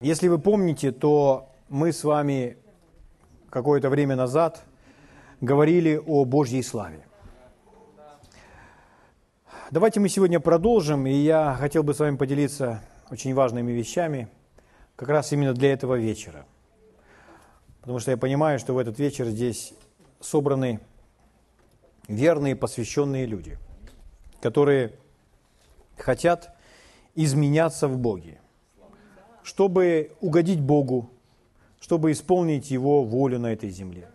[0.00, 2.56] Если вы помните, то мы с вами
[3.50, 4.62] какое-то время назад
[5.40, 7.04] говорили о Божьей славе.
[9.72, 12.80] Давайте мы сегодня продолжим, и я хотел бы с вами поделиться
[13.10, 14.28] очень важными вещами,
[14.94, 16.46] как раз именно для этого вечера.
[17.80, 19.74] Потому что я понимаю, что в этот вечер здесь
[20.20, 20.78] собраны
[22.06, 23.58] верные, посвященные люди,
[24.40, 24.94] которые
[25.96, 26.56] хотят
[27.16, 28.40] изменяться в Боге–
[29.48, 31.08] чтобы угодить Богу,
[31.80, 34.10] чтобы исполнить Его волю на этой земле.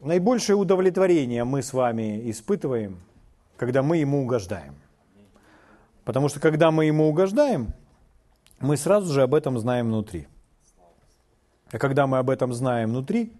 [0.00, 3.00] Наибольшее удовлетворение мы с вами испытываем,
[3.56, 4.76] когда мы Ему угождаем.
[6.04, 7.72] Потому что когда мы Ему угождаем,
[8.60, 10.28] мы сразу же об этом знаем внутри.
[11.72, 13.32] А когда мы об этом знаем внутри,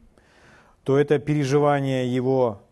[0.83, 2.63] то это переживание Его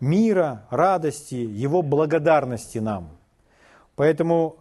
[0.00, 3.10] мира, радости, Его благодарности нам.
[3.94, 4.58] Поэтому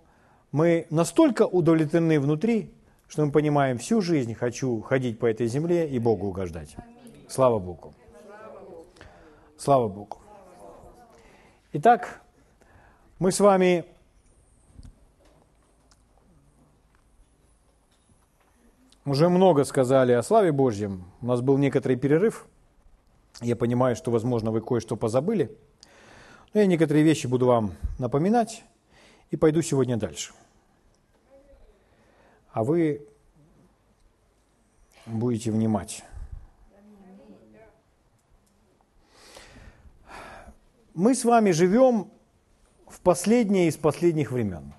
[0.53, 2.71] мы настолько удовлетворены внутри,
[3.07, 6.76] что мы понимаем, всю жизнь хочу ходить по этой земле и Богу угождать.
[7.27, 7.93] Слава Богу.
[9.57, 10.20] Слава Богу.
[11.74, 12.21] Итак,
[13.18, 13.84] мы с вами
[19.05, 21.05] уже много сказали о славе Божьем.
[21.21, 22.46] У нас был некоторый перерыв.
[23.41, 25.57] Я понимаю, что, возможно, вы кое-что позабыли.
[26.54, 28.63] Но я некоторые вещи буду вам напоминать
[29.31, 30.34] и пойду сегодня дальше
[32.54, 33.05] а вы
[35.07, 36.04] будете внимать.
[40.93, 42.12] Мы с вами живем
[42.87, 44.74] в последнее из последних времен.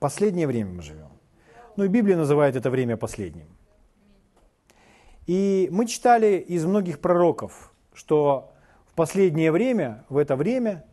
[0.00, 1.08] Последнее время мы живем.
[1.76, 3.46] Ну и Библия называет это время последним.
[5.28, 8.52] И мы читали из многих пророков, что
[8.86, 10.84] в последнее время, в это время,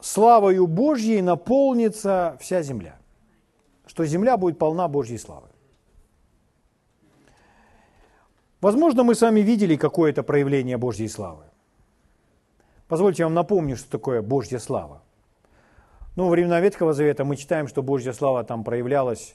[0.00, 3.01] славою Божьей наполнится вся земля
[3.92, 5.48] что земля будет полна Божьей славы.
[8.62, 11.44] Возможно, мы с вами видели какое-то проявление Божьей славы.
[12.88, 15.02] Позвольте я вам напомню, что такое Божья слава.
[16.16, 19.34] Ну, во времена Ветхого Завета мы читаем, что Божья слава там проявлялась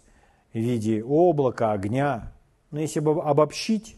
[0.54, 2.32] в виде облака, огня.
[2.72, 3.96] Но если бы обобщить,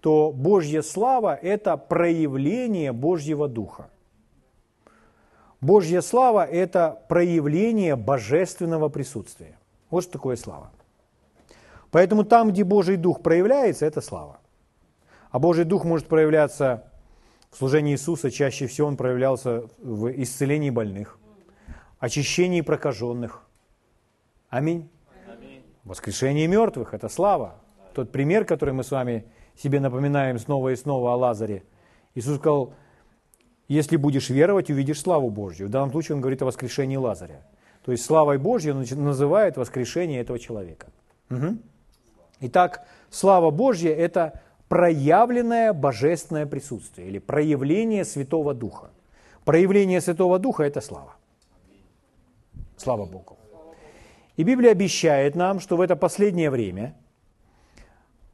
[0.00, 3.90] то Божья слава– это проявление Божьего Духа.
[5.60, 9.58] Божья слава– это проявление божественного присутствия.
[9.96, 10.72] Вот что такое слава.
[11.90, 14.40] Поэтому там, где Божий Дух проявляется, это слава.
[15.30, 16.92] А Божий Дух может проявляться
[17.50, 21.18] в служении Иисуса, чаще всего он проявлялся в исцелении больных,
[21.98, 23.40] очищении прокаженных.
[24.50, 24.90] Аминь.
[25.32, 25.62] Аминь.
[25.84, 27.54] Воскрешение мертвых– это слава.
[27.94, 29.24] Тот пример, который мы с вами
[29.56, 31.62] себе напоминаем снова и снова о Лазаре.
[32.14, 32.74] Иисус сказал,
[33.66, 35.68] если будешь веровать, увидишь славу Божью.
[35.68, 37.46] В данном случае он говорит о воскрешении Лазаря.
[37.86, 40.88] То есть славой Божьей он называет воскрешение этого человека.
[41.30, 41.56] Угу.
[42.40, 48.90] Итак, слава Божья– это проявленное божественное присутствие или проявление Святого Духа.
[49.44, 51.14] Проявление Святого Духа– это слава.
[52.76, 53.36] Слава Богу.
[54.36, 56.96] И Библия обещает нам, что в это последнее время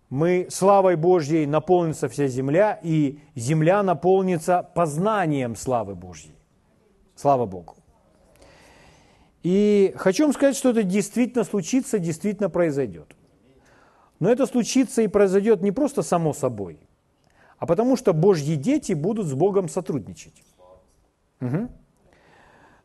[0.09, 6.35] мы славой Божьей наполнится вся земля, и земля наполнится познанием славы Божьей.
[7.15, 7.82] Слава Богу.
[9.43, 13.17] И хочу вам сказать, что это действительно случится, действительно произойдет.
[14.21, 16.79] Но это случится и произойдет не просто само собой,
[17.59, 20.45] а потому что Божьи дети будут с Богом сотрудничать.
[21.41, 21.69] Угу.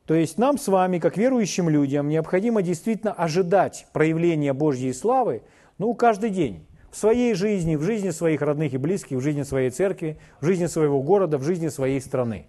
[0.07, 5.43] То есть нам с вами, как верующим людям, необходимо действительно ожидать проявления Божьей славы,
[5.77, 6.65] ну, каждый день.
[6.89, 10.65] В своей жизни, в жизни своих родных и близких, в жизни своей церкви, в жизни
[10.65, 12.47] своего города, в жизни своей страны.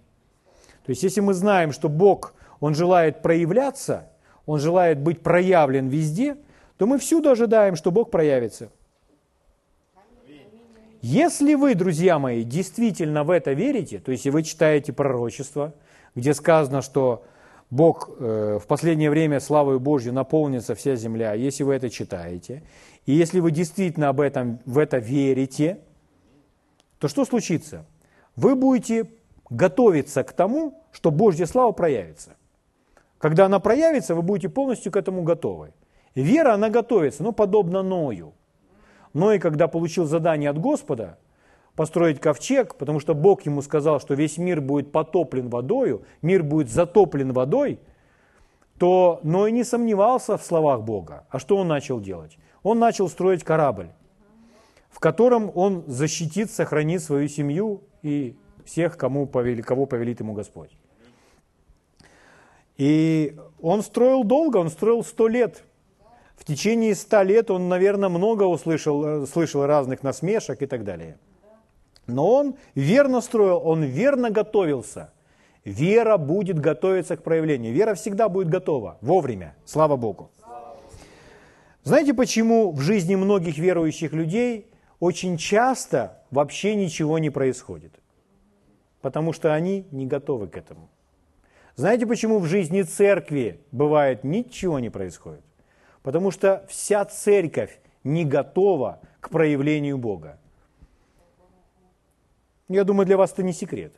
[0.85, 4.09] То есть если мы знаем, что Бог он желает проявляться,
[4.45, 6.37] он желает быть проявлен везде,
[6.77, 8.69] то мы всюду ожидаем, что Бог проявится.
[11.01, 15.73] Если вы, друзья мои, действительно в это верите, то есть вы читаете пророчество,
[16.13, 17.23] где сказано, что
[17.69, 22.63] Бог э, в последнее время славою Божью наполнится вся земля, если вы это читаете,
[23.05, 25.79] и если вы действительно об этом, в это верите,
[26.97, 27.85] то что случится?
[28.35, 29.09] Вы будете
[29.49, 32.35] готовиться к тому, что Божья слава проявится.
[33.19, 35.73] Когда она проявится, вы будете полностью к этому готовы.
[36.15, 38.33] Вера, она готовится, но подобно Ною.
[39.13, 41.17] Ной, когда получил задание от Господа
[41.75, 46.69] построить ковчег, потому что Бог ему сказал, что весь мир будет потоплен водою, мир будет
[46.69, 47.79] затоплен водой,
[48.77, 51.25] то Ной не сомневался в словах Бога.
[51.29, 52.37] А что он начал делать?
[52.63, 53.89] Он начал строить корабль,
[54.89, 60.71] в котором он защитит, сохранит свою семью и всех, кому повели, кого повелит ему Господь.
[62.79, 65.63] И он строил долго, он строил сто лет.
[66.37, 71.17] В течение ста лет он, наверное, много услышал, э, слышал разных насмешек и так далее.
[72.07, 75.11] Но он верно строил, он верно готовился.
[75.65, 77.73] Вера будет готовиться к проявлению.
[77.73, 80.31] Вера всегда будет готова, вовремя, слава Богу.
[81.83, 84.67] Знаете, почему в жизни многих верующих людей
[85.01, 87.91] очень часто вообще ничего не происходит?
[89.01, 90.87] Потому что они не готовы к этому.
[91.79, 95.45] Знаете, почему в жизни церкви бывает ничего не происходит?
[96.03, 100.37] Потому что вся церковь не готова к проявлению Бога.
[102.67, 103.93] Я думаю, для вас это не секрет.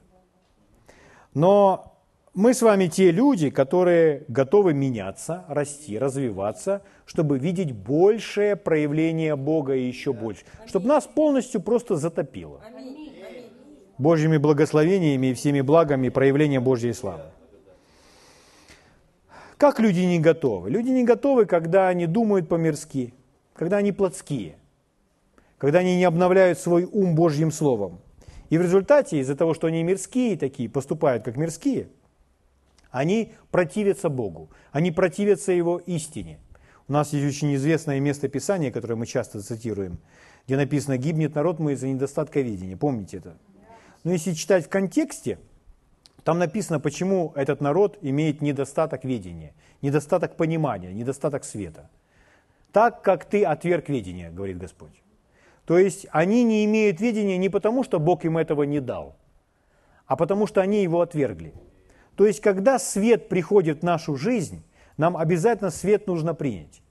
[1.33, 1.97] Но
[2.35, 9.73] мы с вами те люди, которые готовы меняться, расти, развиваться, чтобы видеть большее проявление Бога
[9.73, 10.43] и еще больше.
[10.67, 12.61] Чтобы нас полностью просто затопило.
[13.97, 17.23] Божьими благословениями и всеми благами проявления Божьей славы.
[19.61, 20.71] Как люди не готовы?
[20.71, 23.13] Люди не готовы, когда они думают по-мирски,
[23.53, 24.55] когда они плотские,
[25.59, 27.99] когда они не обновляют свой ум Божьим Словом.
[28.49, 31.89] И в результате, из-за того, что они мирские такие, поступают как мирские,
[32.89, 36.39] они противятся Богу, они противятся Его истине.
[36.87, 39.99] У нас есть очень известное место Писания, которое мы часто цитируем,
[40.47, 42.77] где написано «гибнет народ мой из-за недостатка видения».
[42.77, 43.37] Помните это?
[44.03, 45.37] Но если читать в контексте–
[46.23, 51.89] там написано, почему этот народ имеет недостаток ведения, недостаток понимания, недостаток света.
[52.71, 55.01] Так, как ты отверг ведение, говорит Господь.
[55.65, 59.15] То есть они не имеют ведения не потому, что Бог им этого не дал,
[60.05, 61.53] а потому что они его отвергли.
[62.15, 64.63] То есть, когда свет приходит в нашу жизнь,
[64.97, 66.81] нам обязательно свет нужно принять.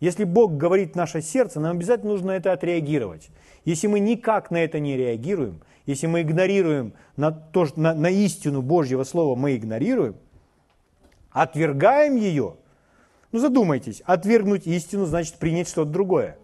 [0.00, 3.30] Если Бог говорит наше сердце, нам обязательно нужно это отреагировать.
[3.64, 8.62] Если мы никак на это не реагируем, если мы игнорируем на, то, на, на истину
[8.62, 10.16] Божьего Слова, мы игнорируем,
[11.30, 12.56] отвергаем ее,
[13.32, 16.38] ну задумайтесь, отвергнуть истину значит принять что-то другое.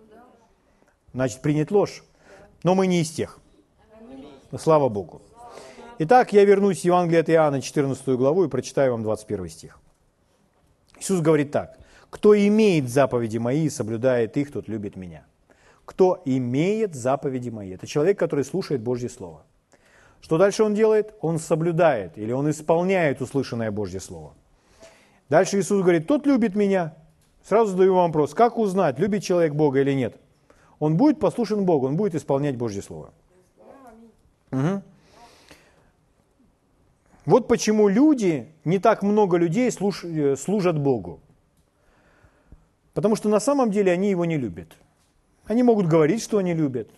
[1.13, 2.03] Значит принять ложь.
[2.65, 3.39] Но мы не из тех.
[4.59, 5.23] Слава Богу.
[5.99, 9.79] Итак, я вернусь в Евангелие от Иоанна, 14 главу, и прочитаю вам 21 стих.
[10.99, 11.79] Иисус говорит так.
[12.15, 15.25] «Кто имеет заповеди мои и соблюдает их, тот любит меня»
[15.85, 17.73] кто имеет заповеди мои.
[17.73, 19.43] Это человек, который слушает Божье Слово.
[20.21, 21.15] Что дальше он делает?
[21.21, 24.33] Он соблюдает или он исполняет услышанное Божье Слово.
[25.29, 26.95] Дальше Иисус говорит, тот любит меня.
[27.43, 30.17] Сразу задаю вам вопрос, как узнать, любит человек Бога или нет?
[30.79, 33.13] Он будет послушен Богу, он будет исполнять Божье Слово.
[34.51, 34.83] Угу.
[37.27, 41.21] Вот почему люди, не так много людей э, служат Богу.
[42.95, 44.79] Потому что на самом деле они его не любят.
[45.47, 46.89] Они могут говорить, что они любят,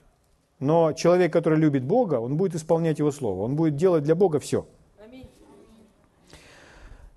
[0.60, 4.38] но человек, который любит Бога, он будет исполнять Его Слово, он будет делать для Бога
[4.38, 4.66] все.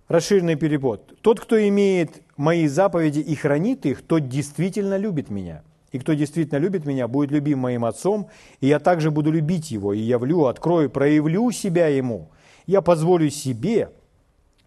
[0.07, 1.13] Расширенный перевод.
[1.21, 5.61] Тот, кто имеет мои заповеди и хранит их, тот действительно любит меня.
[5.91, 8.27] И кто действительно любит меня, будет любим моим Отцом,
[8.59, 12.29] и я также буду любить его, и явлю, открою, проявлю себя ему.
[12.65, 13.91] Я позволю себе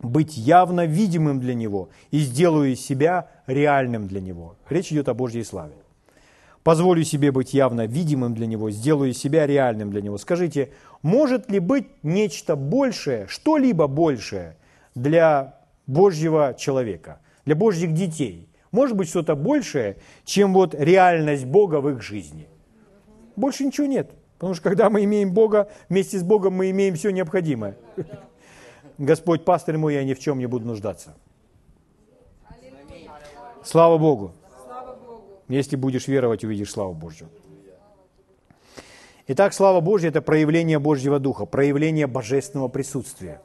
[0.02, 4.56] быть явно видимым для него и сделаю себя реальным для него.
[4.69, 5.75] Речь идет о Божьей славе
[6.62, 10.19] позволю себе быть явно видимым для него, сделаю себя реальным для него.
[10.19, 10.70] Скажите,
[11.02, 14.56] может ли быть нечто большее, что-либо большее
[14.94, 18.49] для Божьего человека, для Божьих детей?
[18.70, 22.49] Может быть что-то большее, чем вот реальность Бога в их жизни?
[23.37, 24.11] Больше ничего нет.
[24.38, 27.76] Потому что когда мы имеем Бога, вместе с Богом мы имеем все необходимое.
[29.02, 31.16] Господь, пастырь мой, я ни в чем не буду нуждаться.
[33.64, 34.32] Слава Богу.
[35.49, 37.28] Если будешь веровать, увидишь славу Божью.
[39.26, 43.40] Итак, слава Божья– это проявление Божьего Духа, проявление божественного присутствия,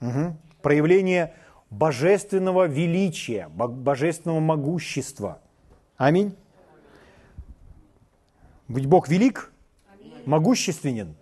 [0.00, 0.36] угу.
[0.60, 1.34] проявление
[1.70, 5.40] божественного величия, божественного могущества.
[5.96, 6.34] Аминь.
[8.66, 9.52] Ведь Бог велик,
[10.24, 11.14] могущественен.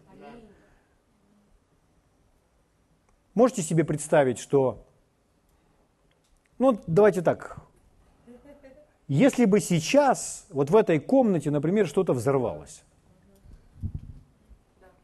[3.35, 4.85] Можете себе представить, что,
[6.59, 7.59] ну давайте так,
[9.09, 12.85] если бы сейчас вот в этой комнате, например, что-то взорвалось,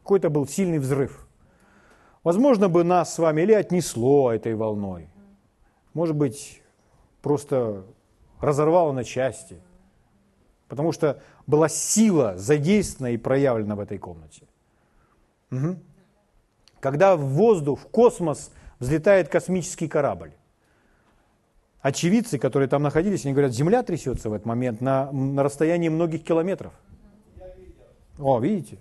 [0.01, 1.27] какой-то был сильный взрыв,
[2.23, 5.09] возможно бы нас с вами или отнесло этой волной,
[5.93, 6.61] может быть,
[7.21, 7.83] просто
[8.39, 9.61] разорвало на части,
[10.67, 14.47] потому что была сила задействована и проявлена в этой комнате.
[15.51, 15.75] Угу.
[16.81, 20.31] Когда в воздух, в космос взлетает космический корабль,
[21.81, 26.23] очевидцы, которые там находились, они говорят, земля трясется в этот момент на, на расстоянии многих
[26.23, 26.73] километров.
[28.19, 28.79] О, видите?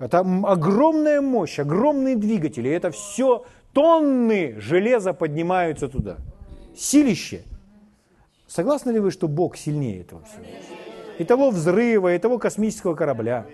[0.00, 2.68] Это огромная мощь, огромные двигатели.
[2.68, 6.16] Это все тонны железа поднимаются туда.
[6.76, 7.42] Силище.
[8.48, 10.44] Согласны ли вы, что Бог сильнее этого всего?
[11.18, 13.46] И того взрыва, и того космического корабля.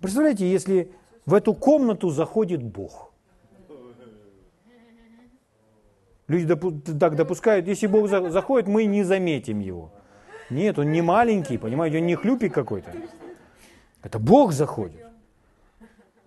[0.00, 0.92] Представляете, если
[1.26, 3.12] в эту комнату заходит Бог.
[6.28, 6.56] Люди
[6.98, 9.92] так допускают, если Бог заходит, мы не заметим его.
[10.50, 12.92] Нет, он не маленький, понимаете, он не хлюпик какой-то.
[14.02, 15.04] Это Бог заходит.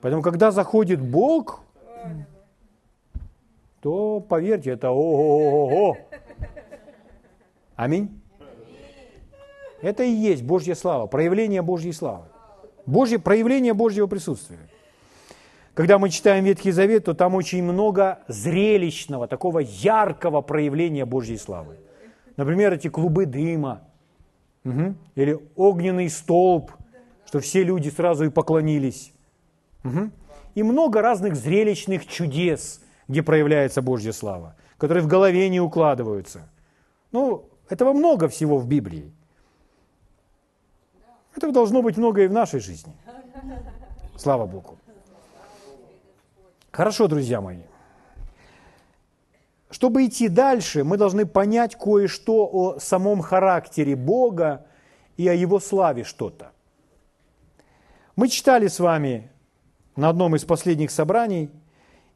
[0.02, 1.62] Поэтому, когда заходит Бог,
[3.82, 5.98] то, поверьте, это ого-го-го.
[7.76, 8.22] Аминь.
[9.82, 12.26] Это и есть Божья слава, проявление Божьей славы.
[12.86, 14.60] Божье, проявление Божьего присутствия.
[15.80, 21.78] Когда мы читаем Ветхий Завет, то там очень много зрелищного, такого яркого проявления Божьей славы.
[22.36, 23.88] Например, эти клубы дыма,
[24.66, 26.74] угу, или огненный столб,
[27.26, 29.14] что все люди сразу и поклонились.
[29.86, 30.12] Угу.
[30.56, 36.50] И много разных зрелищных чудес, где проявляется Божья слава, которые в голове не укладываются.
[37.14, 39.14] Ну, этого много всего в Библии.
[41.38, 42.92] Этого должно быть много и в нашей жизни.
[44.18, 44.78] Слава Богу.
[46.80, 47.64] Хорошо, друзья мои.
[49.70, 54.66] Чтобы идти дальше, мы должны понять кое-что о самом характере Бога
[55.18, 56.54] и о Его славе что-то.
[58.16, 59.30] Мы читали с вами
[59.98, 61.50] на одном из последних собраний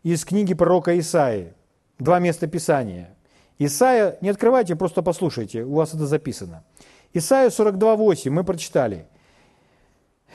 [0.02, 1.56] из книги пророка Исаии.
[2.00, 3.18] Два места Писания.
[3.60, 6.64] Исаия, не открывайте, просто послушайте, у вас это записано.
[7.12, 9.08] Исаия 42.8 мы прочитали.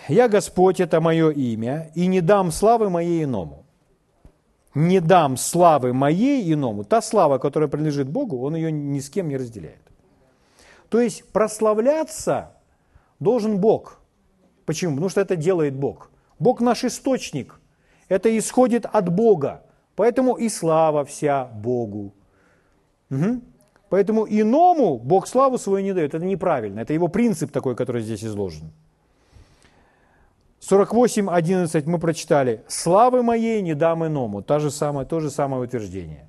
[0.06, 3.64] «Я Господь, это мое имя, и не дам славы моей иному».
[4.74, 6.84] Не дам славы моей иному.
[6.84, 9.80] Та слава, которая принадлежит Богу, Он ее ни с кем не разделяет.
[10.88, 12.52] То есть прославляться
[13.20, 14.00] должен Бог.
[14.64, 14.92] Почему?
[14.92, 16.10] Потому что это делает Бог.
[16.38, 17.60] Бог наш источник.
[18.08, 19.62] Это исходит от Бога.
[19.96, 22.12] Поэтому и слава вся Богу.
[23.10, 23.40] Угу.
[23.88, 26.14] Поэтому иному Бог славу свою не дает.
[26.14, 26.80] Это неправильно.
[26.80, 28.70] Это его принцип такой, который здесь изложен.
[30.68, 32.62] 48.11 мы прочитали.
[32.68, 34.42] «Славы моей не дам иному».
[34.42, 36.28] То же самое, то же самое утверждение.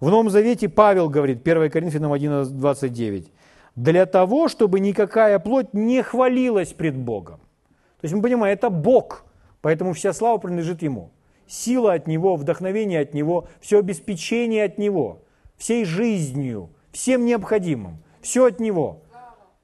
[0.00, 3.26] В Новом Завете Павел говорит, 1 Коринфянам 11.29,
[3.76, 7.40] «Для того, чтобы никакая плоть не хвалилась пред Богом».
[8.00, 9.24] То есть мы понимаем, это Бог,
[9.60, 11.10] поэтому вся слава принадлежит Ему.
[11.46, 15.22] Сила от Него, вдохновение от Него, все обеспечение от Него,
[15.58, 19.02] всей жизнью, всем необходимым, все от Него.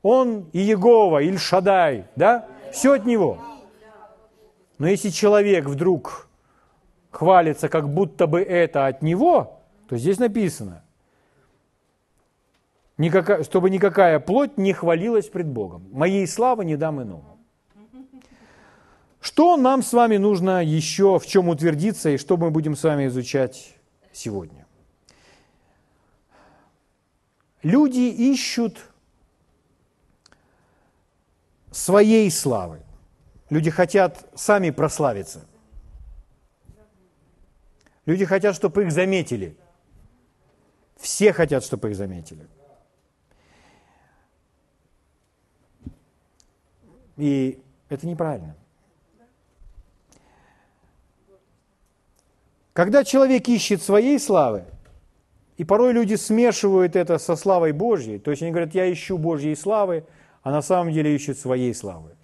[0.02, 2.46] Он и Егова, Ильшадай, да?
[2.72, 3.38] Все от Него.
[4.80, 6.26] Но если человек вдруг
[7.10, 10.82] хвалится, как будто бы это от него, то здесь написано,
[13.42, 15.86] чтобы никакая плоть не хвалилась пред Богом.
[15.92, 17.36] Моей славы не дам иному.
[19.20, 23.06] Что нам с вами нужно еще, в чем утвердиться, и что мы будем с вами
[23.08, 23.74] изучать
[24.12, 24.66] сегодня?
[27.62, 28.78] Люди ищут
[31.70, 32.80] своей славы.
[33.50, 35.44] Люди хотят сами прославиться.
[38.06, 39.56] Люди хотят, чтобы их заметили.
[40.96, 42.46] Все хотят, чтобы их заметили.
[47.16, 48.56] И это неправильно.
[52.72, 54.64] Когда человек ищет своей славы,
[55.56, 59.54] и порой люди смешивают это со славой Божьей, то есть они говорят, я ищу Божьей
[59.56, 60.06] славы,
[60.42, 62.16] а на самом деле ищут своей славы.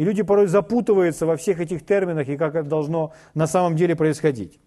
[0.00, 3.94] И люди порой запутываются во всех этих терминах и как это должно на самом деле
[3.94, 4.58] происходить.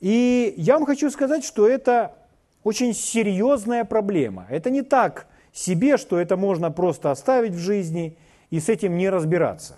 [0.00, 2.16] И я вам хочу сказать, что это
[2.64, 4.44] очень серьезная проблема.
[4.50, 8.16] Это не так себе, что это можно просто оставить в жизни
[8.50, 9.76] и с этим не разбираться.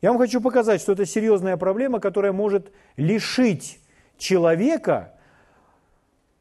[0.00, 3.80] Я вам хочу показать, что это серьезная проблема, которая может лишить
[4.16, 5.12] человека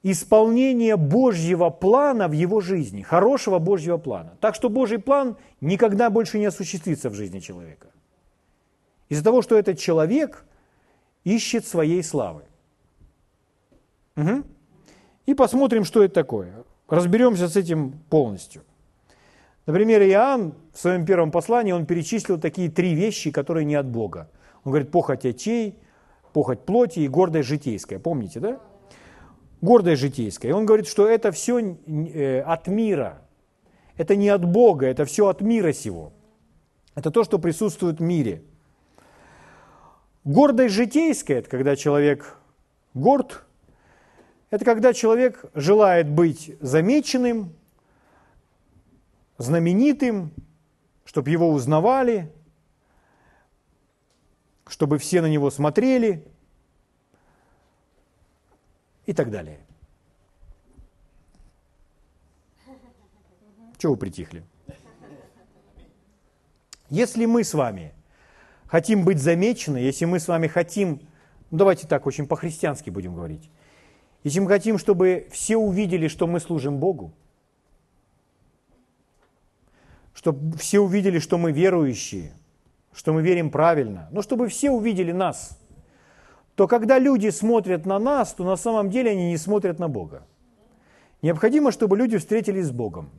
[0.03, 4.37] исполнения Божьего плана в его жизни, хорошего Божьего плана.
[4.39, 7.89] Так что Божий план никогда больше не осуществится в жизни человека.
[9.09, 10.45] Из-за того, что этот человек
[11.23, 12.43] ищет своей славы.
[14.15, 14.43] Угу.
[15.25, 16.63] И посмотрим, что это такое.
[16.87, 18.63] Разберемся с этим полностью.
[19.65, 24.29] Например, Иоанн в своем первом послании, он перечислил такие три вещи, которые не от Бога.
[24.63, 25.77] Он говорит, похоть очей,
[26.31, 27.99] похоть плоти и гордость житейская.
[27.99, 28.61] Помните, да?
[29.61, 30.51] Гордость житейская.
[30.51, 33.21] И он говорит, что это все э, от мира.
[33.95, 36.13] Это не от Бога, это все от мира сего.
[36.95, 38.43] Это то, что присутствует в мире.
[40.23, 42.35] Гордость житейская– это когда человек
[42.93, 43.43] горд,
[44.49, 47.53] это когда человек желает быть замеченным,
[49.37, 50.31] знаменитым,
[51.05, 52.31] чтобы его узнавали,
[54.67, 56.23] чтобы все на него смотрели–
[59.07, 59.57] и так далее.
[63.77, 64.43] Чего вы притихли?
[66.89, 67.93] Если мы с вами
[68.67, 71.01] хотим быть замечены, если мы с вами хотим,
[71.51, 73.49] ну давайте так, очень по-христиански будем говорить,
[74.23, 77.13] если мы хотим, чтобы все увидели, что мы служим Богу,
[80.13, 82.33] чтобы все увидели, что мы верующие,
[82.93, 85.57] что мы верим правильно, но чтобы все увидели нас,
[86.57, 90.23] то когда люди смотрят на нас, то на самом деле они не смотрят на Бога.
[91.21, 93.11] Необходимо, чтобы люди встретились с Богом.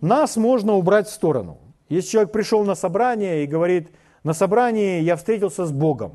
[0.00, 1.58] Нас можно убрать в сторону.
[1.88, 3.92] Если человек пришел на собрание и говорит,
[4.24, 6.14] на собрании я встретился с Богом,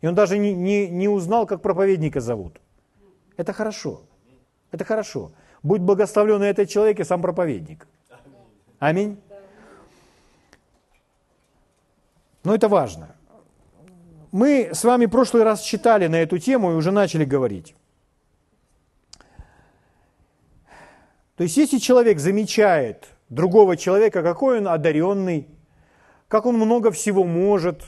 [0.00, 2.60] и он даже не, не, не узнал, как проповедника зовут.
[3.36, 4.00] Это хорошо.
[4.72, 5.30] Это хорошо.
[5.62, 7.86] Будь благословлен и этот человек, и сам проповедник.
[8.80, 9.16] Аминь.
[12.42, 13.15] Но это важно.
[14.36, 17.74] Мы с вами в прошлый раз читали на эту тему и уже начали говорить.
[21.36, 25.48] То есть, если человек замечает другого человека, какой он одаренный,
[26.28, 27.84] как он много всего может,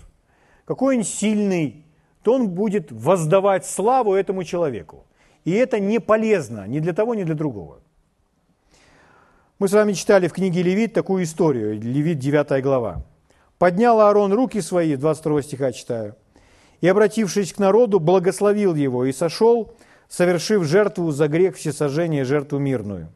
[0.65, 1.85] какой он сильный,
[2.23, 5.05] то он будет воздавать славу этому человеку.
[5.45, 7.81] И это не полезно ни для того, ни для другого.
[9.59, 13.05] Мы с вами читали в книге Левит такую историю, Левит 9 глава.
[13.59, 16.15] «Поднял Аарон руки свои», 22 стиха читаю,
[16.81, 19.73] «и, обратившись к народу, благословил его и сошел,
[20.09, 23.09] совершив жертву за грех всесожжения, жертву мирную.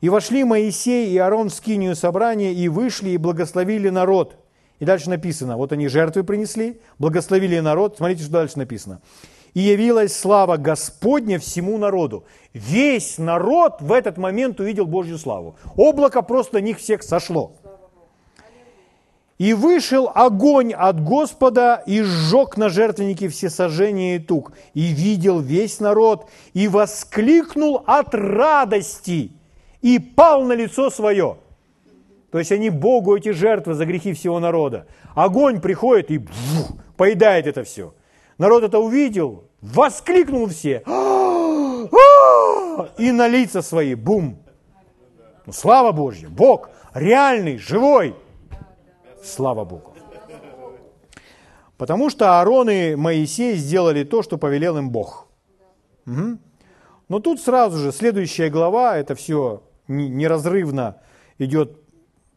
[0.00, 4.36] И вошли Моисей и Аарон в скинию собрания, и вышли, и благословили народ».
[4.78, 7.96] И дальше написано, вот они жертвы принесли, благословили народ.
[7.96, 9.00] Смотрите, что дальше написано.
[9.54, 12.24] «И явилась слава Господня всему народу».
[12.54, 15.56] Весь народ в этот момент увидел Божью славу.
[15.76, 17.56] Облако просто них всех сошло.
[19.38, 24.52] И вышел огонь от Господа и сжег на жертвеннике все сожжения и тук.
[24.74, 29.32] И видел весь народ, и воскликнул от радости–
[29.82, 31.38] и пал на лицо свое.
[32.30, 34.86] То есть они Богу эти жертвы за грехи всего народа.
[35.14, 37.94] Огонь приходит и бфу, поедает это все.
[38.36, 40.82] Народ это увидел, воскликнул все.
[42.98, 44.38] И на лица свои, бум.
[45.46, 48.14] Ну, слава Божья, Бог реальный, живой.
[49.28, 49.94] Слава Богу.
[51.76, 55.28] Потому что Аарон и Моисей сделали то, что повелел им Бог.
[56.06, 56.38] Угу.
[57.08, 61.00] Но тут сразу же следующая глава, это все неразрывно
[61.38, 61.78] идет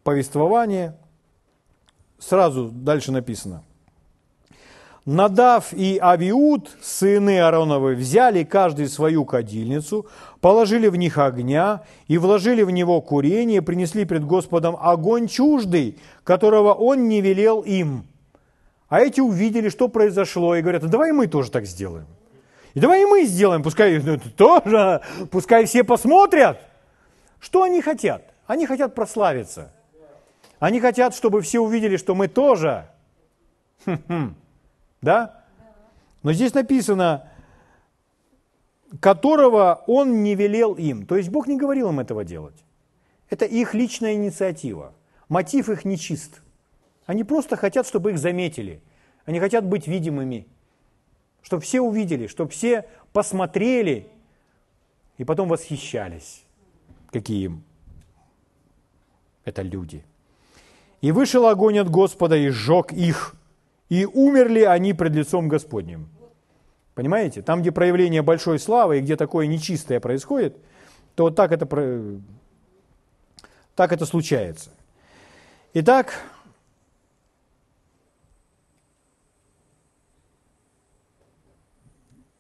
[0.04, 0.98] повествование.
[2.20, 3.64] Сразу дальше написано.
[5.06, 10.06] Надав и Авиуд, сыны Аароновы, взяли каждый свою кадильницу,
[10.42, 16.74] положили в них огня и вложили в него курение, принесли пред Господом огонь чуждый, которого
[16.74, 18.06] он не велел им.
[18.90, 22.06] А эти увидели, что произошло, и говорят, давай мы тоже так сделаем.
[22.76, 26.60] И давай и мы сделаем, пускай ну, тоже, пускай все посмотрят.
[27.40, 28.22] Что они хотят?
[28.46, 29.72] Они хотят прославиться.
[30.60, 32.88] Они хотят, чтобы все увидели, что мы тоже.
[35.02, 35.44] Да?
[36.24, 37.30] Но здесь написано,
[39.00, 41.06] которого он не велел им.
[41.06, 42.64] То есть Бог не говорил им этого делать.
[43.30, 44.94] Это их личная инициатива.
[45.30, 46.42] Мотив их нечист.
[47.06, 48.82] Они просто хотят, чтобы их заметили.
[49.26, 50.48] Они хотят быть видимыми.
[51.42, 54.08] Чтобы все увидели, чтобы все посмотрели
[55.18, 56.44] и потом восхищались
[57.12, 57.52] какие
[59.44, 60.04] это люди.
[61.02, 63.36] И вышел огонь от Господа и сжег их,
[63.92, 66.08] и умерли они пред лицом Господним.
[66.96, 67.42] Понимаете?
[67.42, 70.56] Там, где проявление большой славы и где такое нечистое происходит,
[71.16, 71.68] то вот так это,
[73.76, 74.70] так это случается.
[75.74, 76.14] Итак,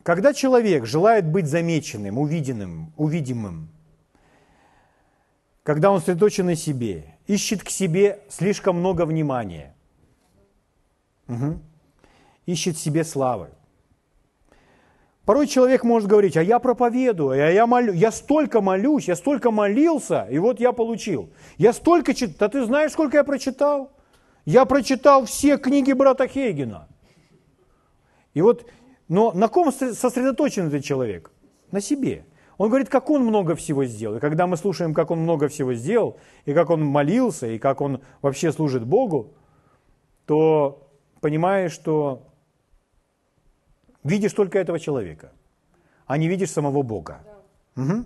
[0.04, 3.68] когда человек желает быть замеченным, увиденным, увидимым,
[5.64, 9.76] когда он сосредоточен на себе, ищет к себе слишком много внимания,
[11.32, 11.60] угу.
[12.46, 13.50] ищет себе славы.
[15.26, 19.52] Порой человек может говорить, а я проповедую, а я молю, я столько молюсь, я столько
[19.52, 21.30] молился, и вот я получил.
[21.58, 23.92] Я столько читал, да ты знаешь, сколько я прочитал?
[24.46, 26.88] Я прочитал все книги брата Хейгена.
[28.34, 28.66] И вот,
[29.08, 31.32] но на ком сосредоточен этот человек?
[31.72, 32.26] На себе.
[32.58, 34.18] Он говорит, как он много всего сделал.
[34.18, 37.82] И когда мы слушаем, как он много всего сделал, и как он молился, и как
[37.82, 39.34] он вообще служит Богу,
[40.26, 40.91] то
[41.22, 42.28] понимаешь, что
[44.04, 45.32] видишь только этого человека,
[46.06, 47.24] а не видишь самого Бога.
[47.78, 48.06] Угу.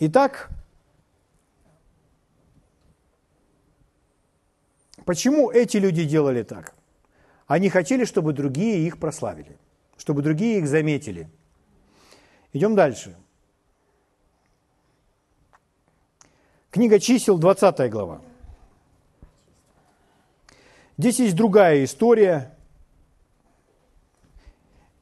[0.00, 0.50] Итак,
[5.04, 6.74] почему эти люди делали так?
[7.46, 9.58] Они хотели, чтобы другие их прославили,
[9.96, 11.28] чтобы другие их заметили.
[12.52, 13.16] Идем дальше.
[16.70, 18.22] Книга чисел, 20 глава.
[21.00, 22.54] Здесь есть другая история.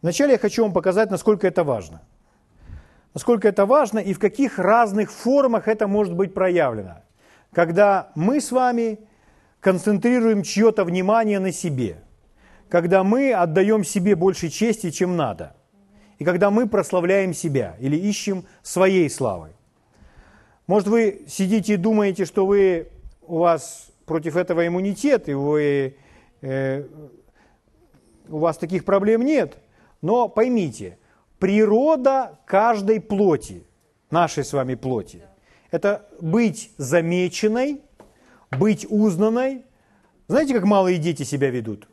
[0.00, 2.00] Вначале я хочу вам показать, насколько это важно.
[3.14, 7.02] Насколько это важно и в каких разных формах это может быть проявлено.
[7.52, 9.00] Когда мы с вами
[9.60, 11.98] концентрируем чье-то внимание на себе–
[12.68, 15.54] когда мы отдаем себе больше чести, чем надо.
[16.18, 19.50] И когда мы прославляем себя или ищем своей славы.
[20.66, 22.88] Может, вы сидите и думаете, что вы,
[23.22, 25.96] у вас против этого иммунитет, и вы,
[26.40, 26.84] э,
[28.28, 29.58] у вас таких проблем нет.
[30.02, 30.98] Но поймите,
[31.38, 33.64] природа каждой плоти,
[34.10, 35.22] нашей с вами плоти,
[35.70, 37.82] это быть замеченной,
[38.58, 39.64] быть узнанной.
[40.26, 41.86] Знаете, как малые дети себя ведут?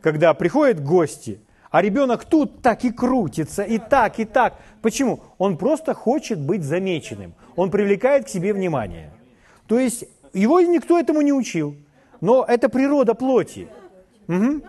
[0.00, 4.58] когда приходят гости, а ребенок тут так и крутится, и так, и так.
[4.82, 5.20] Почему?
[5.38, 7.34] Он просто хочет быть замеченным.
[7.54, 9.12] Он привлекает к себе внимание.
[9.66, 11.76] То есть его никто этому не учил.
[12.20, 13.68] Но это природа плоти.
[14.28, 14.62] Угу.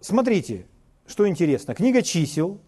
[0.00, 0.66] Смотрите,
[1.06, 1.74] что интересно.
[1.74, 2.60] Книга чисел,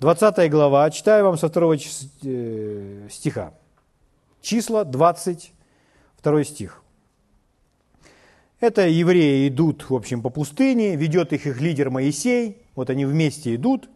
[0.00, 3.54] 20 глава, читаю вам со второго э, стиха.
[4.42, 6.82] Числа 22 стих.
[8.60, 13.54] Это евреи идут, в общем, по пустыне, ведет их их лидер Моисей, вот они вместе
[13.54, 13.88] идут,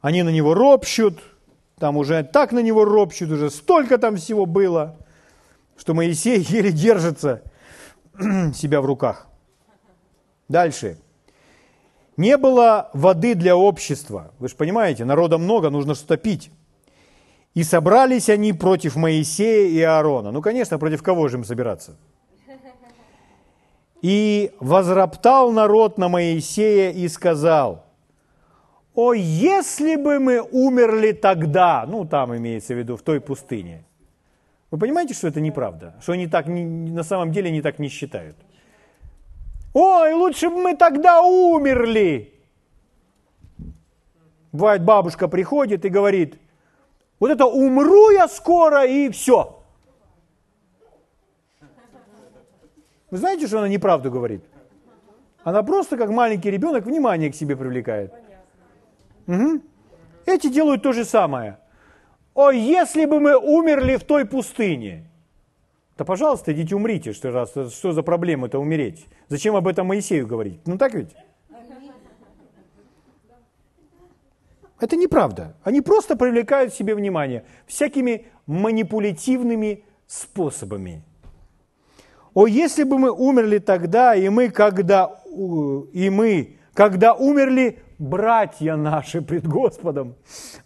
[0.00, 1.20] они на него ропщут,
[1.82, 4.94] там уже так на него ропщут, уже столько там всего было,
[5.76, 7.42] что Моисей еле держится
[8.54, 9.26] себя в руках.
[10.48, 10.96] Дальше.
[12.16, 14.30] Не было воды для общества.
[14.38, 16.52] Вы же понимаете, народа много, нужно что-то пить.
[17.52, 20.30] И собрались они против Моисея и Аарона.
[20.30, 21.96] Ну, конечно, против кого же им собираться?
[24.02, 27.84] И возроптал народ на Моисея и сказал,
[28.94, 33.84] «О, если бы мы умерли тогда!» Ну, там имеется в виду, в той пустыне.
[34.70, 35.94] Вы понимаете, что это неправда?
[36.00, 38.36] Что они так, на самом деле не так не считают?
[39.74, 42.34] Ой, лучше бы мы тогда умерли!
[44.52, 46.38] Бывает, бабушка приходит и говорит,
[47.18, 49.62] вот это умру я скоро и все.
[53.10, 54.44] Вы знаете, что она неправду говорит?
[55.44, 58.12] Она просто, как маленький ребенок, внимание к себе привлекает.
[59.26, 59.60] Угу.
[60.26, 61.58] Эти делают то же самое.
[62.34, 65.04] О, если бы мы умерли в той пустыне.
[65.98, 69.06] Да, пожалуйста, идите умрите, что, раз, что за проблема это умереть?
[69.28, 70.60] Зачем об этом Моисею говорить?
[70.66, 71.14] Ну так ведь?
[74.80, 75.54] Это неправда.
[75.62, 81.02] Они просто привлекают к себе внимание всякими манипулятивными способами.
[82.34, 85.22] О, если бы мы умерли тогда, и мы, когда,
[85.92, 90.16] и мы, когда умерли братья наши пред Господом.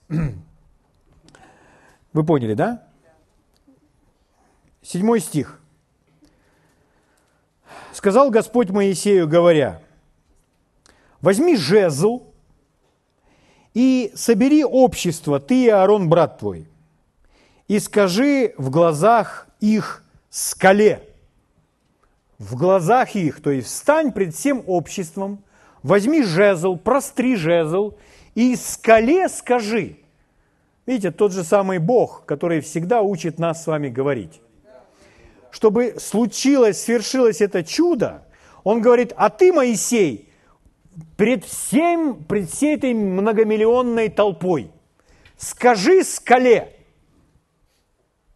[0.09, 2.83] Вы поняли, да?
[4.83, 5.61] Седьмой стих.
[7.93, 9.83] Сказал Господь Моисею, говоря,
[11.21, 12.23] возьми жезл
[13.75, 16.69] и собери общество, ты и Аарон, брат твой,
[17.69, 21.03] и скажи в глазах их скале–
[22.39, 25.43] в глазах их, то есть встань пред всем обществом,
[25.83, 27.95] возьми жезл, простри жезл
[28.35, 29.97] и скале скажи.
[30.87, 34.41] Видите, тот же самый Бог, который всегда учит нас с вами говорить.
[35.51, 38.27] Чтобы случилось, свершилось это чудо,
[38.63, 40.33] он говорит, а ты, Моисей,
[41.17, 44.71] пред, всем, пред всей этой многомиллионной толпой,
[45.37, 46.77] скажи скале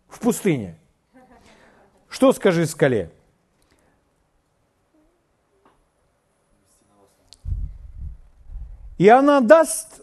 [0.09, 0.77] в пустыне.
[2.09, 3.11] Что скажи скале?
[9.01, 10.03] И она даст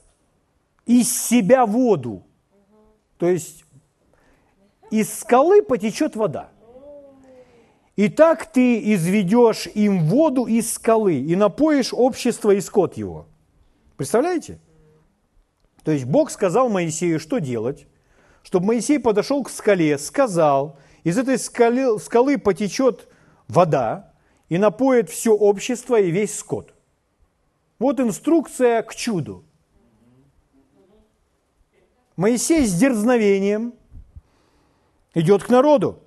[0.87, 2.23] из себя воду.
[3.19, 3.63] То есть
[4.89, 6.49] из скалы потечет вода.
[7.95, 13.27] И так ты изведешь им воду из скалы и напоишь общество и скот его.
[13.97, 14.57] Представляете?
[15.83, 17.85] То есть Бог сказал Моисею, что делать,
[18.41, 23.07] чтобы Моисей подошел к скале, сказал, из этой скалы, скалы потечет
[23.47, 24.11] вода
[24.49, 26.73] и напоит все общество и весь скот.
[27.79, 29.43] Вот инструкция к чуду.
[32.15, 33.73] Моисей с дерзновением
[35.13, 35.99] идет к народу.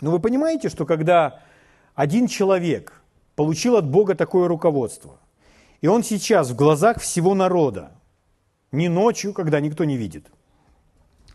[0.00, 1.42] Но вы понимаете, что когда
[1.94, 3.02] один человек
[3.34, 5.18] получил от Бога такое руководство,
[5.80, 7.92] и он сейчас в глазах всего народа,
[8.70, 10.26] не ночью, когда никто не видит,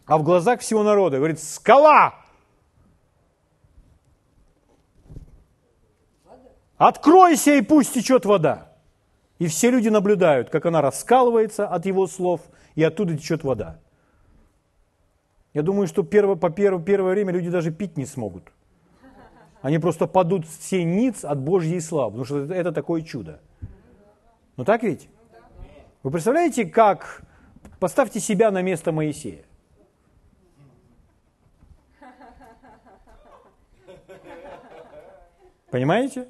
[0.06, 2.22] а в глазах всего народа говорит «Скала!»
[6.88, 8.72] Откройся и пусть течет вода.
[9.39, 12.41] И все люди наблюдают, как она раскалывается от его слов,
[12.76, 13.80] и оттуда течет вода.
[15.54, 18.52] Я думаю, что первое, по первое, первое время люди даже пить не смогут.
[19.62, 23.39] Они просто падут все ниц от Божьей славы, потому что это такое чудо.
[24.58, 25.10] Ну так ведь?
[26.04, 27.22] Вы представляете, как...
[27.80, 29.43] Поставьте себя на место Моисея.
[35.69, 36.28] Понимаете?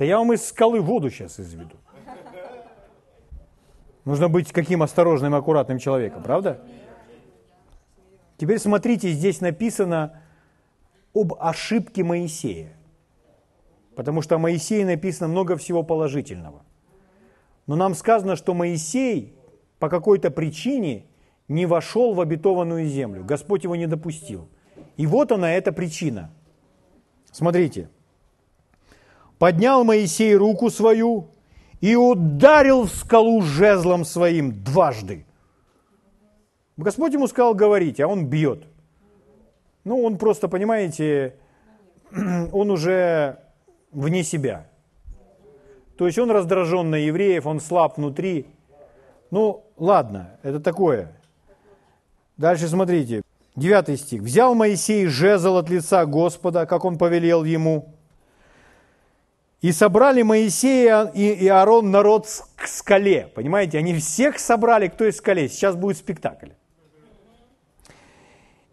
[0.00, 1.76] Да я вам из скалы воду сейчас изведу.
[4.06, 6.58] Нужно быть каким осторожным и аккуратным человеком, правда?
[8.38, 10.22] Теперь смотрите, здесь написано
[11.14, 12.72] об ошибке Моисея.
[13.94, 16.64] Потому что о Моисее написано много всего положительного.
[17.66, 19.36] Но нам сказано, что Моисей
[19.78, 21.04] по какой-то причине
[21.46, 23.22] не вошел в обетованную землю.
[23.22, 24.48] Господь его не допустил.
[24.96, 26.30] И вот она, эта причина.
[27.32, 27.90] Смотрите.
[29.40, 31.30] Поднял Моисей руку свою
[31.80, 35.24] и ударил в скалу жезлом своим дважды.
[36.76, 38.64] Господь ему сказал говорить, а он бьет.
[39.84, 41.36] Ну, он просто, понимаете,
[42.52, 43.38] он уже
[43.92, 44.66] вне себя.
[45.96, 48.44] То есть он раздражен на евреев, он слаб внутри.
[49.30, 51.12] Ну, ладно, это такое.
[52.36, 53.22] Дальше смотрите.
[53.56, 54.20] Девятый стих.
[54.20, 57.94] «Взял Моисей жезл от лица Господа, как он повелел ему,
[59.60, 63.30] и собрали Моисея и Аарон народ к скале».
[63.34, 65.48] Понимаете, они всех собрали к той скале.
[65.48, 66.50] Сейчас будет спектакль.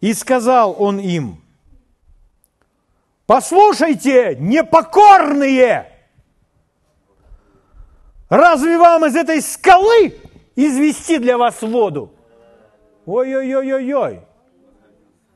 [0.00, 1.42] И сказал он им,
[3.26, 5.92] послушайте, непокорные,
[8.28, 10.14] разве вам из этой скалы
[10.54, 12.12] извести для вас воду?
[13.06, 14.20] Ой-ой-ой-ой-ой.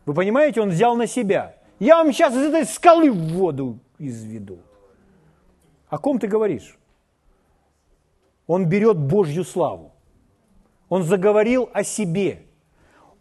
[0.05, 1.57] Вы понимаете, он взял на себя.
[1.79, 4.59] Я вам сейчас из этой скалы воду изведу.
[5.93, 6.79] О ком ты говоришь?
[8.47, 9.93] Он берет Божью славу.
[10.89, 12.47] Он заговорил о себе–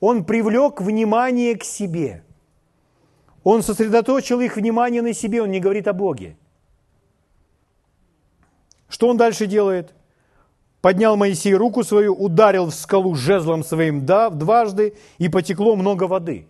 [0.02, 2.24] он привлек внимание к себе.
[3.44, 6.36] Он сосредоточил их внимание на себе, он не говорит о Боге.
[8.90, 9.94] Что он дальше делает?
[10.82, 16.48] Поднял Моисей руку свою, ударил в скалу жезлом своим да, дважды, и потекло много воды.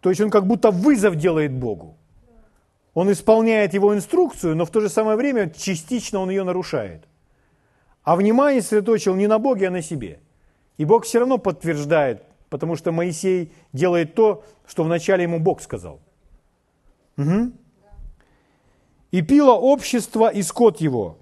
[0.00, 1.96] То есть он как будто вызов делает Богу.
[2.96, 7.04] Он исполняет его инструкцию, но в то же самое время частично он ее нарушает.
[8.02, 10.18] А внимание сосредоточил не на Боге, а на себе–
[10.76, 16.00] и Бог все равно подтверждает, потому что Моисей делает то, что вначале ему Бог сказал.
[17.16, 17.52] Угу.
[19.12, 21.18] И пило общество и скот его.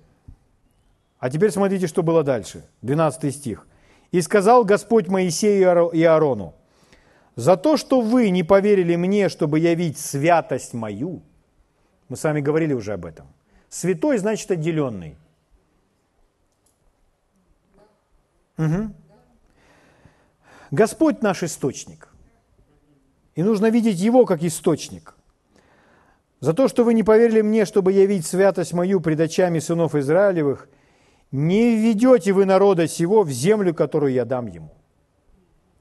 [1.19, 2.65] А теперь смотрите, что было дальше.
[2.83, 3.67] 12 стих.
[4.11, 6.55] «И сказал Господь Моисею и Аарону,
[7.35, 11.23] за то, что вы не поверили мне, чтобы явить святость мою,
[12.15, 13.27] мы с вами говорили уже об этом.
[13.69, 15.17] Святой значит отделенный.
[18.57, 18.95] Угу.
[20.71, 22.09] Господь наш источник.
[23.35, 25.17] И нужно видеть Его как источник.
[26.39, 30.69] За то, что вы не поверили мне, чтобы явить святость мою пред очами сынов Израилевых,
[31.33, 34.73] не введете вы народа сего в землю, которую я дам ему.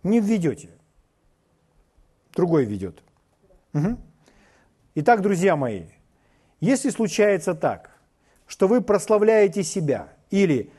[0.01, 0.71] Не введете.
[2.35, 3.03] Другой ведет.
[3.75, 3.99] Угу.
[4.95, 5.92] Итак, друзья мои,
[6.63, 7.91] если случается так,
[8.47, 10.71] что вы прославляете себя или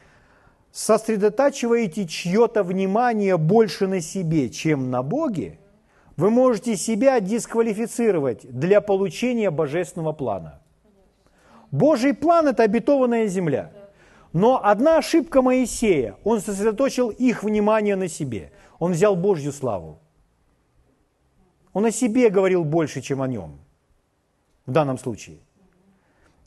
[0.72, 5.58] сосредотачиваете чье-то внимание больше на себе, чем на Боге,
[6.16, 10.62] вы можете себя дисквалифицировать для получения божественного плана.
[11.70, 13.70] Божий план– это обетованная земля.
[14.32, 18.52] Но одна ошибка Моисея, он сосредоточил их внимание на себе.
[18.78, 19.98] Он взял Божью славу.
[21.74, 23.58] Он о себе говорил больше, чем о нем
[24.64, 25.43] в данном случае.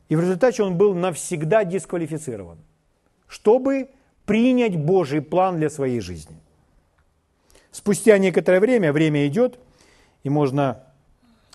[0.10, 2.58] И в результате он был навсегда дисквалифицирован,
[3.28, 3.90] чтобы
[4.26, 6.38] принять Божий план для своей жизни.
[7.72, 9.60] Спустя некоторое время, время идет,
[10.24, 10.84] и можно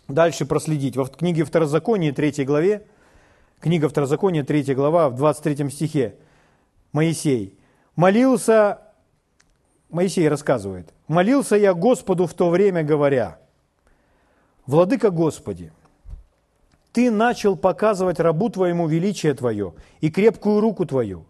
[0.09, 0.97] дальше проследить.
[0.97, 2.87] В книге Второзакония, 3 главе,
[3.61, 6.15] книга Второзакония, 3 глава, в 23 стихе,
[6.93, 7.59] Моисей
[7.97, 8.81] молился,
[9.89, 13.39] Моисей рассказывает, «Молился я Господу в то время, говоря,
[14.67, 15.73] «Владыка Господи,
[16.93, 21.27] Ты начал показывать рабу Твоему величие Твое и крепкую руку Твою,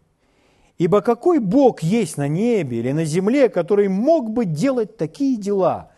[0.79, 5.93] Ибо какой Бог есть на небе или на земле, который мог бы делать такие дела,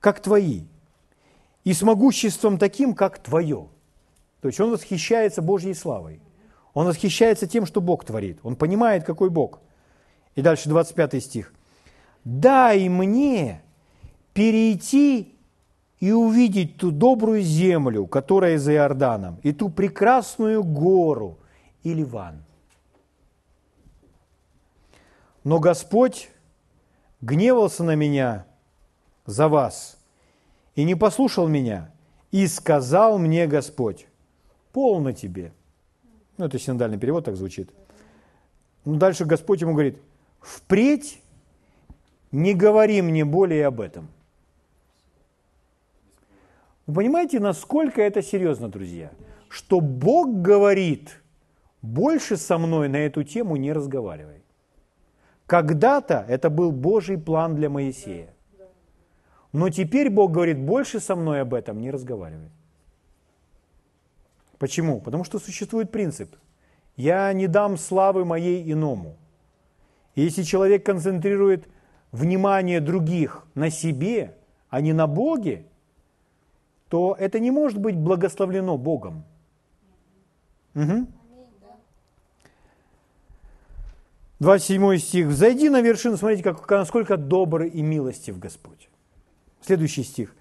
[0.00, 0.64] как твои,
[1.64, 3.68] и с могуществом таким, как твое?
[4.42, 6.20] То есть он восхищается Божьей славой.
[6.74, 8.38] Он восхищается тем, что Бог творит.
[8.42, 9.60] Он понимает, какой Бог.
[10.34, 11.54] И дальше 25 стих.
[12.24, 13.62] «Дай мне
[14.34, 15.35] перейти
[16.00, 21.38] и увидеть ту добрую землю, которая за Иорданом, и ту прекрасную гору
[21.82, 22.42] и Ливан.
[25.44, 26.28] Но Господь
[27.20, 28.46] гневался на меня
[29.24, 29.98] за вас
[30.74, 31.90] и не послушал меня,
[32.30, 34.06] и сказал мне Господь,
[34.72, 35.52] полно тебе.
[36.36, 37.70] Ну, это синодальный перевод так звучит.
[38.84, 39.98] Ну, дальше Господь ему говорит,
[40.40, 41.22] впредь
[42.30, 44.08] не говори мне более об этом.
[46.86, 49.10] Вы понимаете, насколько это серьезно, друзья?
[49.48, 51.20] Что Бог говорит,
[51.82, 54.44] больше со мной на эту тему не разговаривай.
[55.46, 58.28] Когда-то это был Божий план для Моисея.
[59.52, 62.50] Но теперь Бог говорит, больше со мной об этом не разговаривай.
[64.58, 65.00] Почему?
[65.00, 66.34] Потому что существует принцип.
[66.96, 69.16] Я не дам славы моей иному.
[70.14, 71.68] Если человек концентрирует
[72.10, 74.36] внимание других на себе,
[74.70, 75.66] а не на Боге,
[76.88, 79.24] то это не может быть благословлено Богом.
[80.74, 81.06] Угу.
[84.38, 85.26] 27 стих.
[85.28, 86.16] «Взойди на вершину».
[86.16, 88.90] Смотрите, как, насколько добрый и милостив Господь.
[89.60, 90.34] Следующий стих.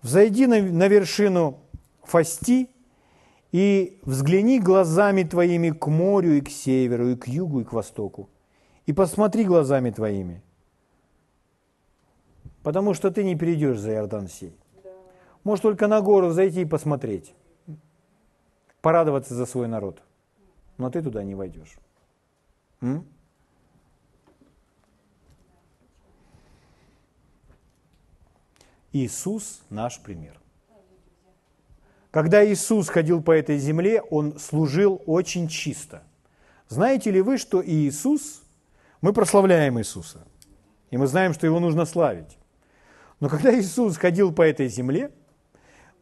[0.00, 1.60] «Взойди на, на вершину
[2.02, 2.68] Фасти
[3.52, 8.28] и взгляни глазами твоими к морю и к северу, и к югу, и к востоку.
[8.86, 10.42] И посмотри глазами твоими,
[12.62, 14.56] потому что ты не перейдешь за Иордан сей.
[15.44, 17.34] Можешь только на гору зайти и посмотреть,
[18.80, 20.02] порадоваться за свой народ,
[20.78, 21.76] но ты туда не войдешь.
[22.80, 23.06] М?
[28.92, 30.38] Иисус наш пример.
[32.10, 36.02] Когда Иисус ходил по этой земле, Он служил очень чисто.
[36.68, 38.42] Знаете ли вы, что Иисус,
[39.00, 40.26] мы прославляем Иисуса,
[40.90, 42.36] и мы знаем, что Его нужно славить.
[43.18, 45.10] Но когда Иисус ходил по этой земле,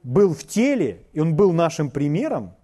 [0.03, 2.55] был в теле, и Он был нашим примером,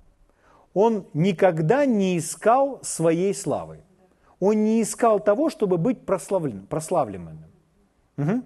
[0.74, 3.80] Он никогда не искал своей славы.
[4.40, 6.66] Он не искал того, чтобы быть прославленным.
[6.66, 7.38] прославленным.
[8.18, 8.42] Угу.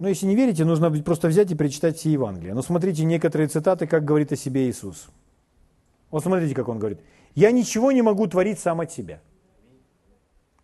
[0.00, 2.54] Но если не верите, нужно просто взять и прочитать все Евангелия.
[2.54, 5.08] Но смотрите некоторые цитаты, как говорит о себе Иисус.
[6.10, 7.00] Вот смотрите, как он говорит.
[7.34, 9.20] «Я ничего не могу творить сам от себя».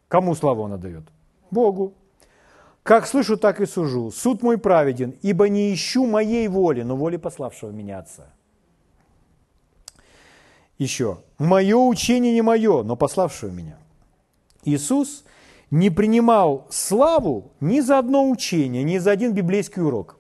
[0.09, 1.03] Кому славу он отдает?
[1.51, 1.95] Богу.
[2.87, 4.11] «Как слышу, так и сужу.
[4.11, 8.33] Суд мой праведен, ибо не ищу моей воли, но воли пославшего меня Отца».
[10.79, 11.19] Еще.
[11.39, 13.77] «Мое учение не мое, но пославшего меня».
[14.65, 15.25] Иисус–
[15.71, 20.19] не принимал славу ни за одно учение, ни за один библейский урок,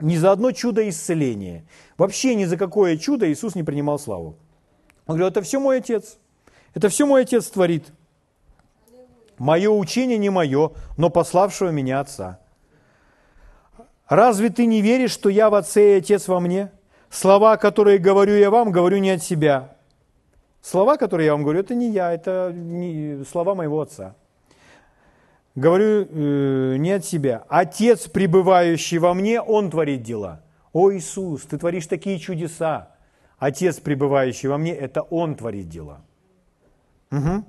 [0.00, 1.64] ни за одно чудо исцеления.
[1.96, 4.36] Вообще ни за какое чудо Иисус не принимал славу.
[5.06, 6.18] Он говорил, это все мой Отец,
[6.74, 7.86] это все мой Отец творит.
[9.38, 12.38] Мое учение не мое, но пославшего меня Отца.
[14.08, 16.70] Разве ты не веришь, что я в Отце и Отец во мне?
[17.10, 19.76] Слова, которые говорю я вам, говорю не от себя.
[20.62, 24.14] Слова, которые я вам говорю, это не я, это не слова моего Отца
[25.56, 27.44] говорю э, не от себя.
[27.48, 30.42] Отец, пребывающий во мне, Он творит дела.
[30.72, 32.90] О Иисус, Ты творишь такие чудеса.
[33.38, 36.02] Отец, пребывающий во мне, это Он творит дела.
[37.10, 37.44] Угу.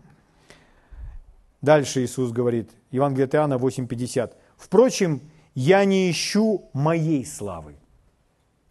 [1.62, 4.34] Дальше Иисус говорит, Евангелие от Иоанна 8,50.
[4.58, 5.22] Впрочем,
[5.56, 7.76] я не ищу моей славы.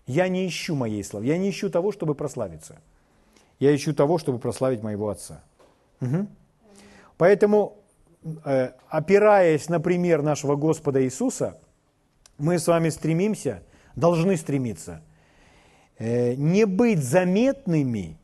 [0.07, 1.27] Я не ищу моей славы.
[1.27, 2.81] Я не ищу того, чтобы прославиться.
[3.59, 5.43] Я ищу того, чтобы прославить моего Отца.
[6.01, 6.27] Угу.
[7.17, 7.77] Поэтому
[8.45, 11.59] Э, опираясь на пример нашего Господа Иисуса,
[12.39, 13.63] мы с вами стремимся,
[13.95, 15.03] должны стремиться,
[15.99, 18.19] э, не быть заметными,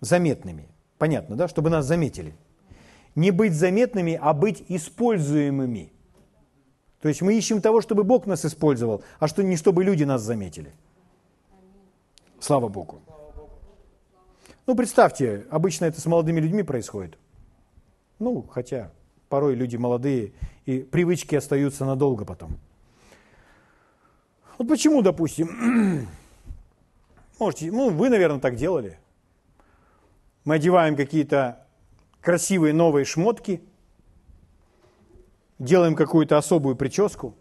[0.00, 2.34] заметными, понятно, да, чтобы нас заметили.
[3.16, 5.92] Не быть заметными, а быть используемыми.
[7.00, 10.22] То есть мы ищем того, чтобы Бог нас использовал, а что не чтобы люди нас
[10.22, 10.72] заметили.
[12.38, 13.00] Слава Богу.
[14.66, 17.18] Ну, представьте, обычно это с молодыми людьми происходит–
[18.18, 18.92] ну, хотя
[19.28, 20.32] порой люди молодые,
[20.64, 22.58] и привычки остаются надолго потом.
[24.58, 26.08] Вот почему, допустим,
[27.38, 28.98] можете, ну, вы, наверное, так делали.
[30.44, 31.65] Мы одеваем какие-то
[32.26, 33.62] красивые новые шмотки,
[35.60, 37.36] делаем какую-то особую прическу,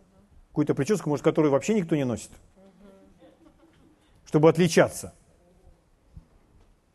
[0.49, 2.29] какую-то прическу, может, которую вообще никто не носит,
[4.25, 5.15] чтобы отличаться.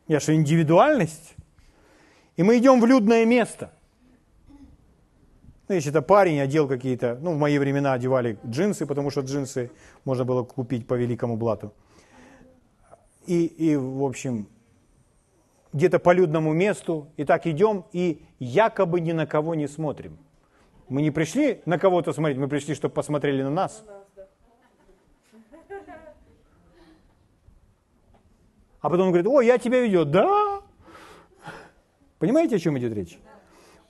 [0.07, 1.35] Я что, индивидуальность?
[2.37, 3.73] И мы идем в людное место.
[5.67, 9.73] Ну, если это парень, одел какие-то, ну, в мои времена одевали джинсы, потому что джинсы
[10.05, 11.75] можно было купить по великому блату.
[13.27, 14.47] И, и в общем,
[15.73, 20.19] где-то по людному месту, и так идем, и якобы ни на кого не смотрим.
[20.89, 23.85] Мы не пришли на кого-то смотреть, мы пришли, чтобы посмотрели на нас.
[28.81, 30.63] А потом он говорит, о, я тебя ведет, да?
[32.19, 33.19] Понимаете, о чем идет речь?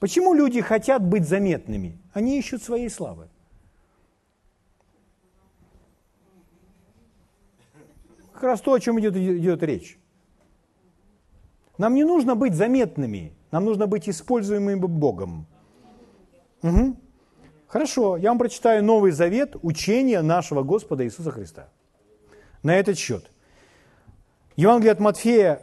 [0.01, 1.99] Почему люди хотят быть заметными?
[2.13, 3.29] Они ищут своей славы.
[8.33, 10.00] Как раз то, о чем идет, идет речь.
[11.81, 15.47] Нам не нужно быть заметными, нам нужно быть используемыми Богом.
[16.63, 16.95] Угу.
[17.69, 21.71] Хорошо, я вам прочитаю Новый Завет, учение нашего Господа Иисуса Христа.
[22.63, 23.31] На этот счет.
[24.57, 25.63] Евангелие от Матфея,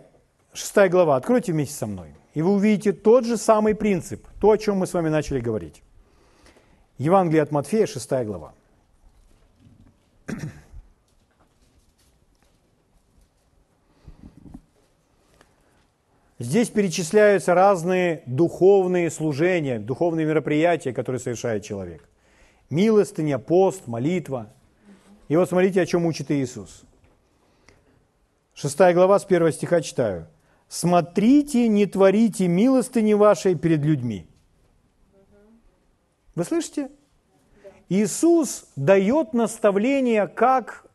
[0.54, 1.18] 6 глава.
[1.18, 2.16] Откройте вместе со мной.
[2.34, 5.84] И вы увидите тот же самый принцип, то, о чем мы с вами начали говорить.
[6.98, 8.56] Евангелие от Матфея, 6 глава.
[16.40, 22.08] Здесь перечисляются разные духовные служения, духовные мероприятия, которые совершает человек.
[22.70, 24.54] Милостыня, пост, молитва.
[25.30, 26.84] И вот смотрите, о чем учит Иисус.
[28.54, 30.28] Шестая глава с первого стиха читаю.
[30.70, 34.28] «Смотрите, не творите милостыни вашей перед людьми».
[36.36, 36.92] Вы слышите?
[37.90, 40.86] Иисус дает наставление, как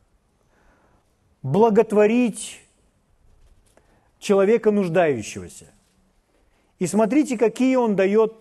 [1.42, 2.61] благотворить
[4.22, 5.66] человека нуждающегося.
[6.78, 8.32] И смотрите, какие он дает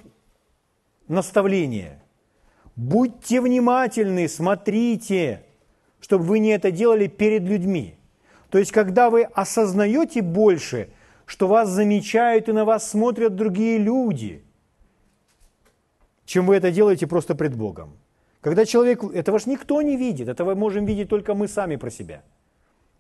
[1.08, 2.02] наставления.
[2.76, 5.44] Будьте внимательны, смотрите,
[6.00, 7.96] чтобы вы не это делали перед людьми.
[8.50, 10.90] То есть, когда вы осознаете больше,
[11.26, 14.44] что вас замечают и на вас смотрят другие люди,
[16.26, 17.98] чем вы это делаете просто пред Богом.
[18.42, 22.22] Когда человек, этого ж никто не видит, этого можем видеть только мы сами про себя.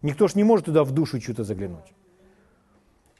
[0.01, 1.93] Никто ж не может туда в душу что-то заглянуть.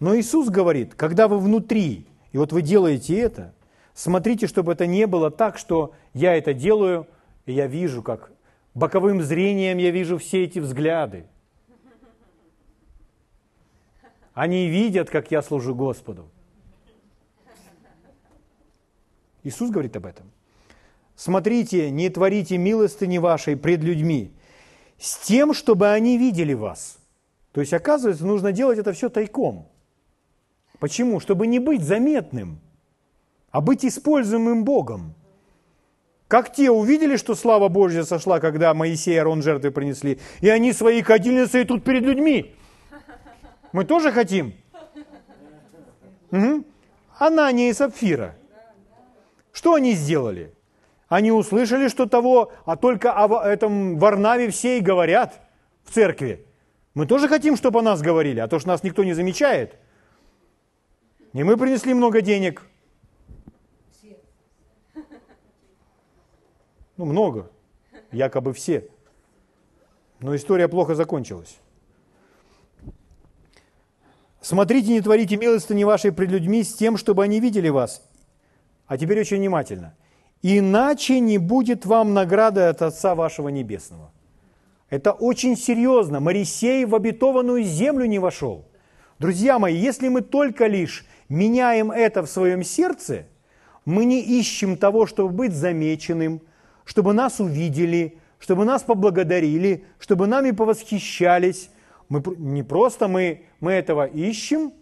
[0.02, 3.54] Но Иисус говорит, когда вы внутри, и вот вы делаете это,
[3.93, 7.06] смотрите, чтобы это не было так, что я это делаю,
[7.45, 8.32] и я вижу, как
[8.74, 11.28] боковым зрением я вижу все эти взгляды.
[14.34, 16.32] Они видят, как я служу Господу.
[19.43, 20.32] Иисус говорит об этом.
[21.16, 24.34] Смотрите, не творите милостыни вашей пред людьми,
[24.97, 26.97] с тем, чтобы они видели вас.
[27.52, 29.68] То есть, оказывается, нужно делать это все тайком.
[30.82, 31.19] Почему?
[31.19, 32.59] Чтобы не быть заметным,
[33.51, 35.13] а быть используемым Богом.
[36.27, 40.73] Как те увидели, что слава Божья сошла, когда Моисей и Арон жертвы принесли, и они
[40.73, 42.55] свои кадильницы тут перед людьми.
[43.73, 44.55] Мы тоже хотим?
[46.32, 46.63] Угу.
[47.19, 48.36] Анания и Сапфира.
[49.51, 50.51] Что они сделали?
[51.09, 55.41] Они услышали, что того, а только о этом Варнаве все и говорят
[55.84, 56.43] в церкви.
[56.95, 59.75] Мы тоже хотим, чтобы о нас говорили, а то, что нас никто не замечает–
[61.34, 62.63] не мы принесли много денег.
[66.97, 67.49] Ну, много.
[68.11, 68.88] Якобы все.
[70.19, 71.57] Но история плохо закончилась.
[74.41, 78.07] Смотрите, не творите милостыни вашей пред людьми с тем, чтобы они видели вас.
[78.88, 79.95] А теперь очень внимательно.
[80.41, 84.11] Иначе не будет вам награды от Отца вашего Небесного.
[84.89, 86.19] Это очень серьезно.
[86.19, 88.65] Моисей в обетованную землю не вошел.
[89.19, 93.25] Друзья мои, если мы только лишь меняем это в своем сердце,
[93.86, 96.41] мы не ищем того, чтобы быть замеченным,
[96.84, 101.71] чтобы нас увидели, чтобы нас поблагодарили, чтобы нами повосхищались.
[102.09, 104.73] Мы, не просто мы, мы этого ищем,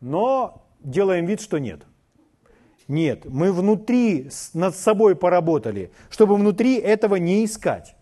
[0.00, 1.82] но делаем вид, что нет.
[2.86, 7.96] Нет, мы внутри над собой поработали, чтобы внутри этого не искать.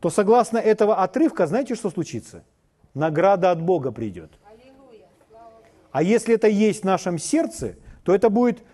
[0.00, 2.44] То согласно этого отрывка, знаете, что случится?
[2.92, 4.30] Награда от Бога придет–
[5.94, 8.64] а если это есть в нашем сердце, то это будет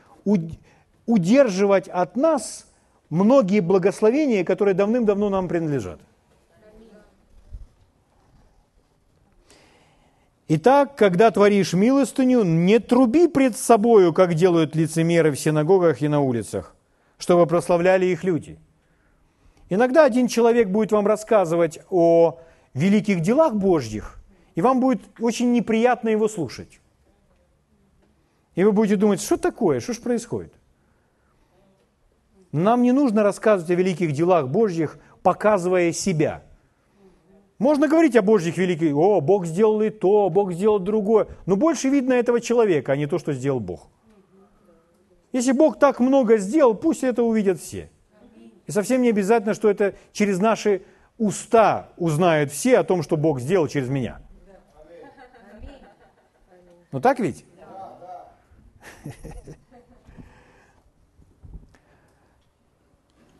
[1.05, 2.65] удерживать от нас
[3.11, 6.01] многие благословения, которые давным-давно нам принадлежат.
[10.49, 16.23] Итак, когда творишь милостыню, не труби пред собою, как делают лицемеры в синагогах и на
[16.23, 16.75] улицах,
[17.19, 18.59] чтобы прославляли их люди.
[19.69, 22.39] Иногда один человек будет вам рассказывать о
[22.73, 24.17] великих делах Божьих,
[24.55, 26.81] и вам будет очень неприятно его слушать.
[28.61, 30.53] И вы будете думать, что такое, что же происходит?
[32.53, 36.43] Нам не нужно рассказывать о великих делах Божьих, показывая себя.
[37.59, 41.89] Можно говорить о Божьих великих, о, Бог сделал и то, Бог сделал другое, но больше
[41.89, 43.89] видно этого человека, а не то, что сделал Бог.
[45.33, 47.91] Если Бог так много сделал, пусть это увидят все.
[48.67, 50.83] И совсем не обязательно, что это через наши
[51.17, 54.21] уста узнают все о том, что Бог сделал через меня.
[56.93, 57.47] Ну так ведь?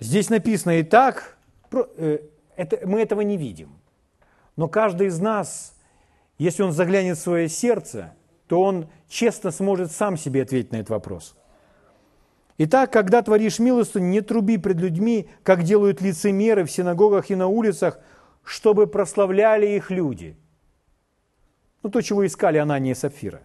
[0.01, 1.37] Здесь написано и так,
[1.73, 2.19] э,
[2.57, 3.79] это, мы этого не видим.
[4.57, 5.75] Но каждый из нас
[6.41, 8.15] если он заглянет в свое сердце,
[8.47, 11.37] то он честно сможет сам себе ответить на этот вопрос.
[12.57, 17.49] Итак, когда творишь милостыню, не труби пред людьми, как делают лицемеры в синагогах и на
[17.49, 17.99] улицах,
[18.43, 20.35] чтобы прославляли их люди.
[21.83, 23.43] Ну, то, чего искали Анания и Сапфира.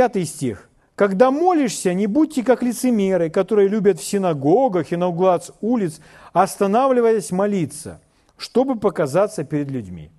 [0.00, 0.70] Пятый стих.
[0.94, 6.00] Когда молишься, не будьте как лицемеры, которые любят в синагогах и на углах улиц,
[6.32, 8.00] останавливаясь молиться,
[8.38, 10.10] чтобы показаться перед людьми.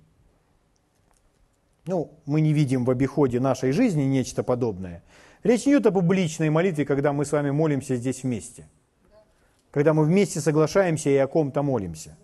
[1.84, 5.02] Ну, мы не видим в обиходе нашей жизни нечто подобное.
[5.42, 8.68] Речь не идет о публичной молитве, когда мы с вами молимся здесь вместе.
[9.72, 12.16] Когда мы вместе соглашаемся и о ком-то молимся.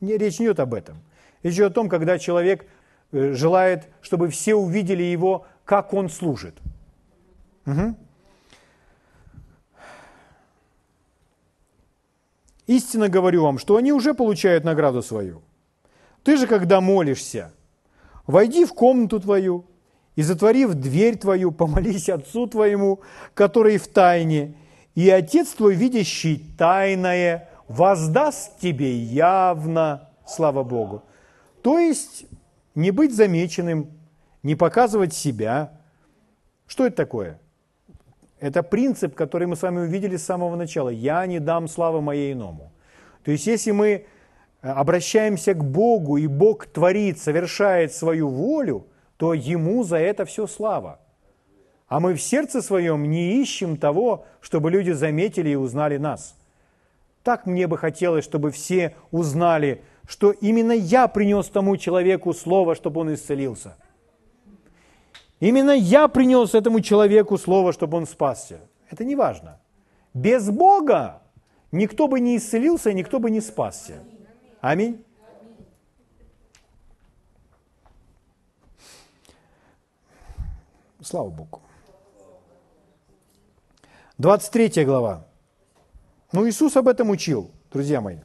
[0.00, 0.96] Не, речь не идет об этом.
[1.44, 2.66] Речь идет о том, когда человек
[3.12, 6.56] э, желает, чтобы все увидели его, как он служит.
[7.66, 7.96] Угу.
[12.66, 15.42] Истинно говорю вам, что они уже получают награду свою.
[16.22, 17.52] Ты же, когда молишься,
[18.26, 19.66] войди в комнату твою
[20.16, 23.00] и, затворив дверь твою, помолись Отцу твоему,
[23.34, 24.54] который в тайне,
[24.94, 31.02] и Отец твой, видящий тайное, воздаст тебе явно, слава Богу.
[31.62, 32.26] То есть
[32.74, 33.90] не быть замеченным,
[34.42, 35.78] не показывать себя.
[36.66, 37.40] Что это такое?
[38.44, 40.90] Это принцип, который мы с вами увидели с самого начала.
[40.90, 42.72] «Я не дам славы моей иному».
[43.24, 44.04] То есть, если мы э,
[44.68, 48.86] обращаемся к Богу, и Бог творит, совершает свою волю,
[49.16, 51.00] то Ему за это все слава.
[51.88, 56.36] А мы в сердце своем не ищем того, чтобы люди заметили и узнали нас.
[57.22, 63.00] Так мне бы хотелось, чтобы все узнали, что именно я принес тому человеку слово, чтобы
[63.00, 63.78] он исцелился–
[65.40, 68.60] Именно я принес этому человеку слово, чтобы он спасся.
[68.90, 69.60] Это не важно.
[70.14, 71.22] Без Бога
[71.72, 74.02] никто бы не исцелился, никто бы не спасся.
[74.60, 75.04] Аминь.
[81.02, 81.60] Слава Богу.
[84.18, 85.26] 23 глава.
[86.32, 88.18] Ну, Иисус об этом учил, друзья мои.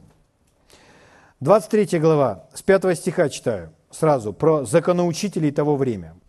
[1.40, 6.19] 23 глава, с 5 стиха читаю сразу, про законоучителей того времени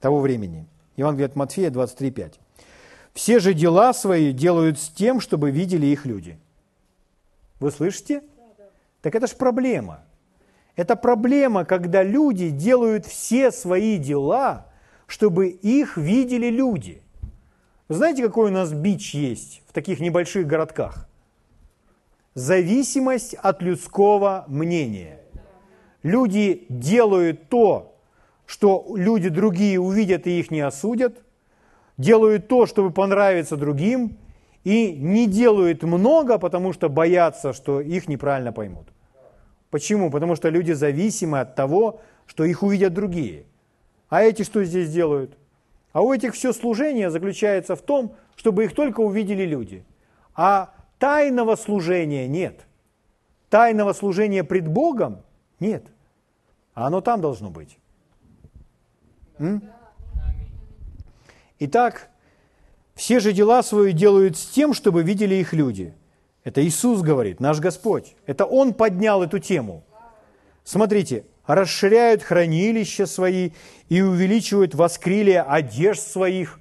[0.00, 0.66] того времени.
[0.96, 2.34] Евангелие от Матфея 23.5.
[3.12, 6.38] «Все же дела свои делают с тем, чтобы видели их люди».
[7.60, 8.22] Вы слышите?
[9.02, 10.00] Так это же проблема.
[10.76, 14.66] Это проблема, когда люди делают все свои дела,
[15.06, 17.02] чтобы их видели люди.
[17.88, 21.08] Знаете, какой у нас бич есть в таких небольших городках?
[22.34, 25.18] Зависимость от людского мнения.
[26.02, 27.89] Люди делают то,
[28.50, 31.22] что люди другие увидят и их не осудят,
[31.96, 34.18] делают то, чтобы понравиться другим,
[34.64, 38.88] и не делают много, потому что боятся, что их неправильно поймут.
[39.70, 40.10] Почему?
[40.10, 43.44] Потому что люди зависимы от того, что их увидят другие.
[44.08, 45.38] А эти что здесь делают?
[45.92, 49.84] А у этих все служение заключается в том, чтобы их только увидели люди.
[50.34, 52.66] А тайного служения нет.
[53.48, 55.22] Тайного служения пред Богом
[55.60, 55.84] нет.
[56.74, 57.78] А оно там должно быть.
[61.58, 62.10] Итак,
[62.94, 65.94] все же дела свои делают с тем, чтобы видели их люди.
[66.44, 68.14] Это Иисус говорит, наш Господь.
[68.26, 69.84] Это Он поднял эту тему.
[70.64, 73.50] Смотрите, расширяют хранилища свои
[73.88, 76.60] и увеличивают воскрилие одежд своих.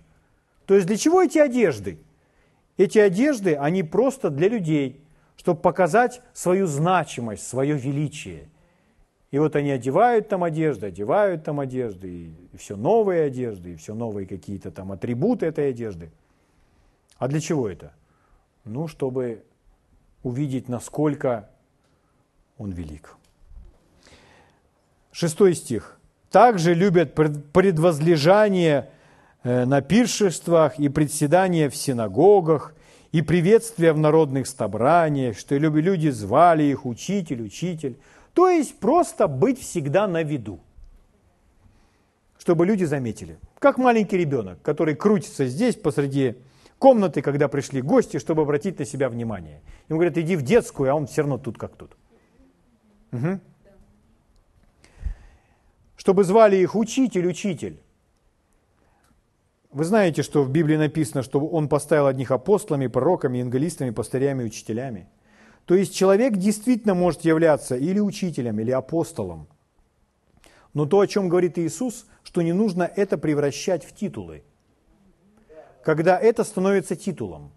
[0.66, 2.00] То есть для чего эти одежды?
[2.78, 5.04] Эти одежды, они просто для людей,
[5.36, 8.50] чтобы показать свою значимость, свое величие–
[9.32, 13.94] и вот они одевают там одежды, одевают там одежды, и все новые одежды, и все
[13.94, 16.12] новые какие-то там атрибуты этой одежды.
[17.18, 17.94] А для чего это?
[18.66, 19.44] Ну, чтобы
[20.24, 21.50] увидеть, насколько
[22.58, 23.16] он велик.
[25.12, 25.96] Шестой стих.
[26.32, 28.90] «Также любят предвозлежание
[29.44, 32.76] э, на пиршествах и председание в синагогах,
[33.12, 37.98] и приветствия в народных собраниях, что люди звали их учитель, учитель».
[38.34, 40.60] То есть просто быть всегда на виду,
[42.38, 43.38] чтобы люди заметили.
[43.60, 46.36] Как маленький ребенок, который крутится здесь посреди
[46.80, 49.62] комнаты, когда пришли гости, чтобы обратить на себя внимание.
[49.90, 51.96] Ему говорят, иди в детскую, а он все равно тут как тут.
[53.12, 53.40] Угу.
[55.98, 57.82] Чтобы звали их учитель, учитель.
[59.72, 65.08] Вы знаете, что в Библии написано, что он поставил одних апостолами, пророками, евангелистами, пастырями, учителями.
[65.66, 69.48] То есть человек действительно может являться или учителем, или апостолом.
[70.74, 74.44] Но то, о чем говорит Иисус, что не нужно это превращать в титулы.
[75.84, 77.52] Когда это становится титулом.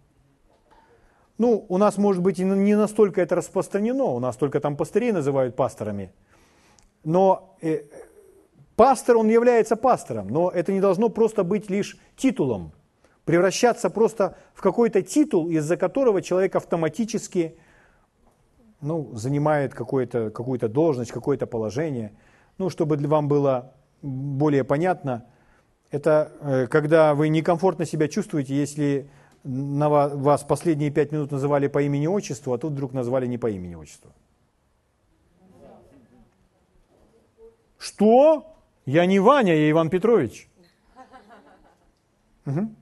[1.38, 5.56] Ну, у нас, может быть, не настолько это распространено, у нас только там пастырей называют
[5.56, 6.12] пасторами.
[7.04, 7.82] Но э,
[8.76, 12.72] Пастор, он является пастором, но это не должно просто быть лишь титулом,
[13.24, 17.56] превращаться просто в какой-то титул, из-за которого человек автоматически
[18.82, 22.12] ну, занимает какую-то какую должность, какое-то положение.
[22.58, 23.72] Ну, чтобы для вам было
[24.02, 25.24] более понятно,
[25.90, 29.08] это э, когда вы некомфортно себя чувствуете, если
[29.44, 34.10] на вас последние пять минут называли по имени-отчеству, а тут вдруг назвали не по имени-отчеству.
[37.78, 38.56] Что?
[38.86, 40.48] Я не Ваня, я Иван Петрович.
[42.46, 42.74] Угу.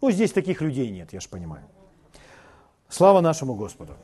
[0.00, 1.64] Ну, здесь таких людей нет, я же понимаю.
[2.88, 3.94] Слава нашему Господу.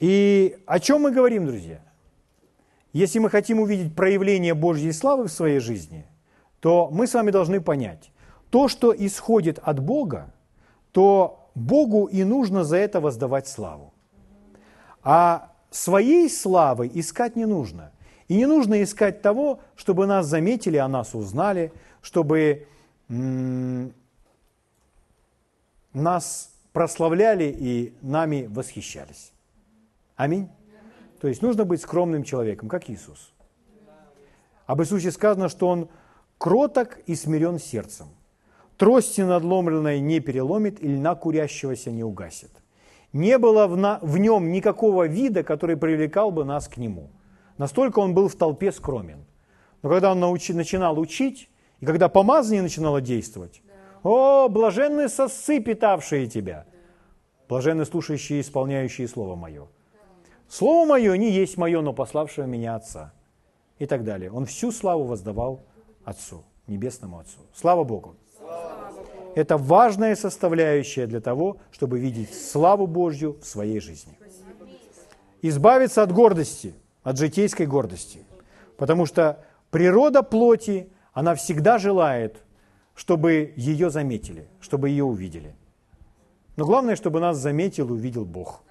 [0.00, 1.80] И о чем мы говорим, друзья?
[2.92, 6.06] Если мы хотим увидеть проявление Божьей славы в своей жизни,
[6.60, 8.10] то мы с вами должны понять,
[8.50, 10.32] то, что исходит от Бога,
[10.92, 13.92] то Богу и нужно за это воздавать славу.
[15.02, 17.90] А своей славы искать не нужно.
[18.28, 22.66] И не нужно искать того, чтобы нас заметили, о нас узнали, чтобы
[25.92, 29.32] нас прославляли и нами восхищались.
[30.16, 30.48] Аминь.
[31.20, 33.32] То есть нужно быть скромным человеком, как Иисус.
[34.66, 35.88] Об Иисусе сказано, что Он
[36.38, 38.08] кроток и смирен сердцем.
[38.76, 42.50] Трости надломленной не переломит и льна курящегося не угасит.
[43.12, 47.10] Не было в, нем никакого вида, который привлекал бы нас к нему.
[47.58, 49.24] Настолько он был в толпе скромен.
[49.82, 51.48] Но когда он начинал учить,
[51.84, 53.60] и когда помазание начинало действовать,
[54.02, 56.64] о, блаженны сосцы, питавшие тебя,
[57.46, 59.66] блаженны слушающие и исполняющие Слово Мое.
[60.48, 63.12] Слово Мое не есть Мое, но пославшего меня Отца.
[63.78, 64.30] И так далее.
[64.30, 65.60] Он всю славу воздавал
[66.06, 67.40] Отцу, Небесному Отцу.
[67.52, 68.14] Слава Богу!
[69.34, 74.16] Это важная составляющая для того, чтобы видеть славу Божью в своей жизни.
[75.42, 76.72] Избавиться от гордости,
[77.02, 78.20] от житейской гордости.
[78.78, 82.42] Потому что природа плоти, она всегда желает,
[82.94, 85.54] чтобы ее заметили, чтобы ее увидели.
[86.56, 88.62] Но главное, чтобы нас заметил и увидел Бог.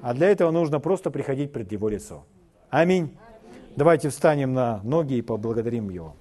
[0.00, 2.24] А для этого нужно просто приходить пред Его лицо.
[2.70, 3.16] Аминь.
[3.76, 6.16] Давайте встанем на ноги и поблагодарим Его.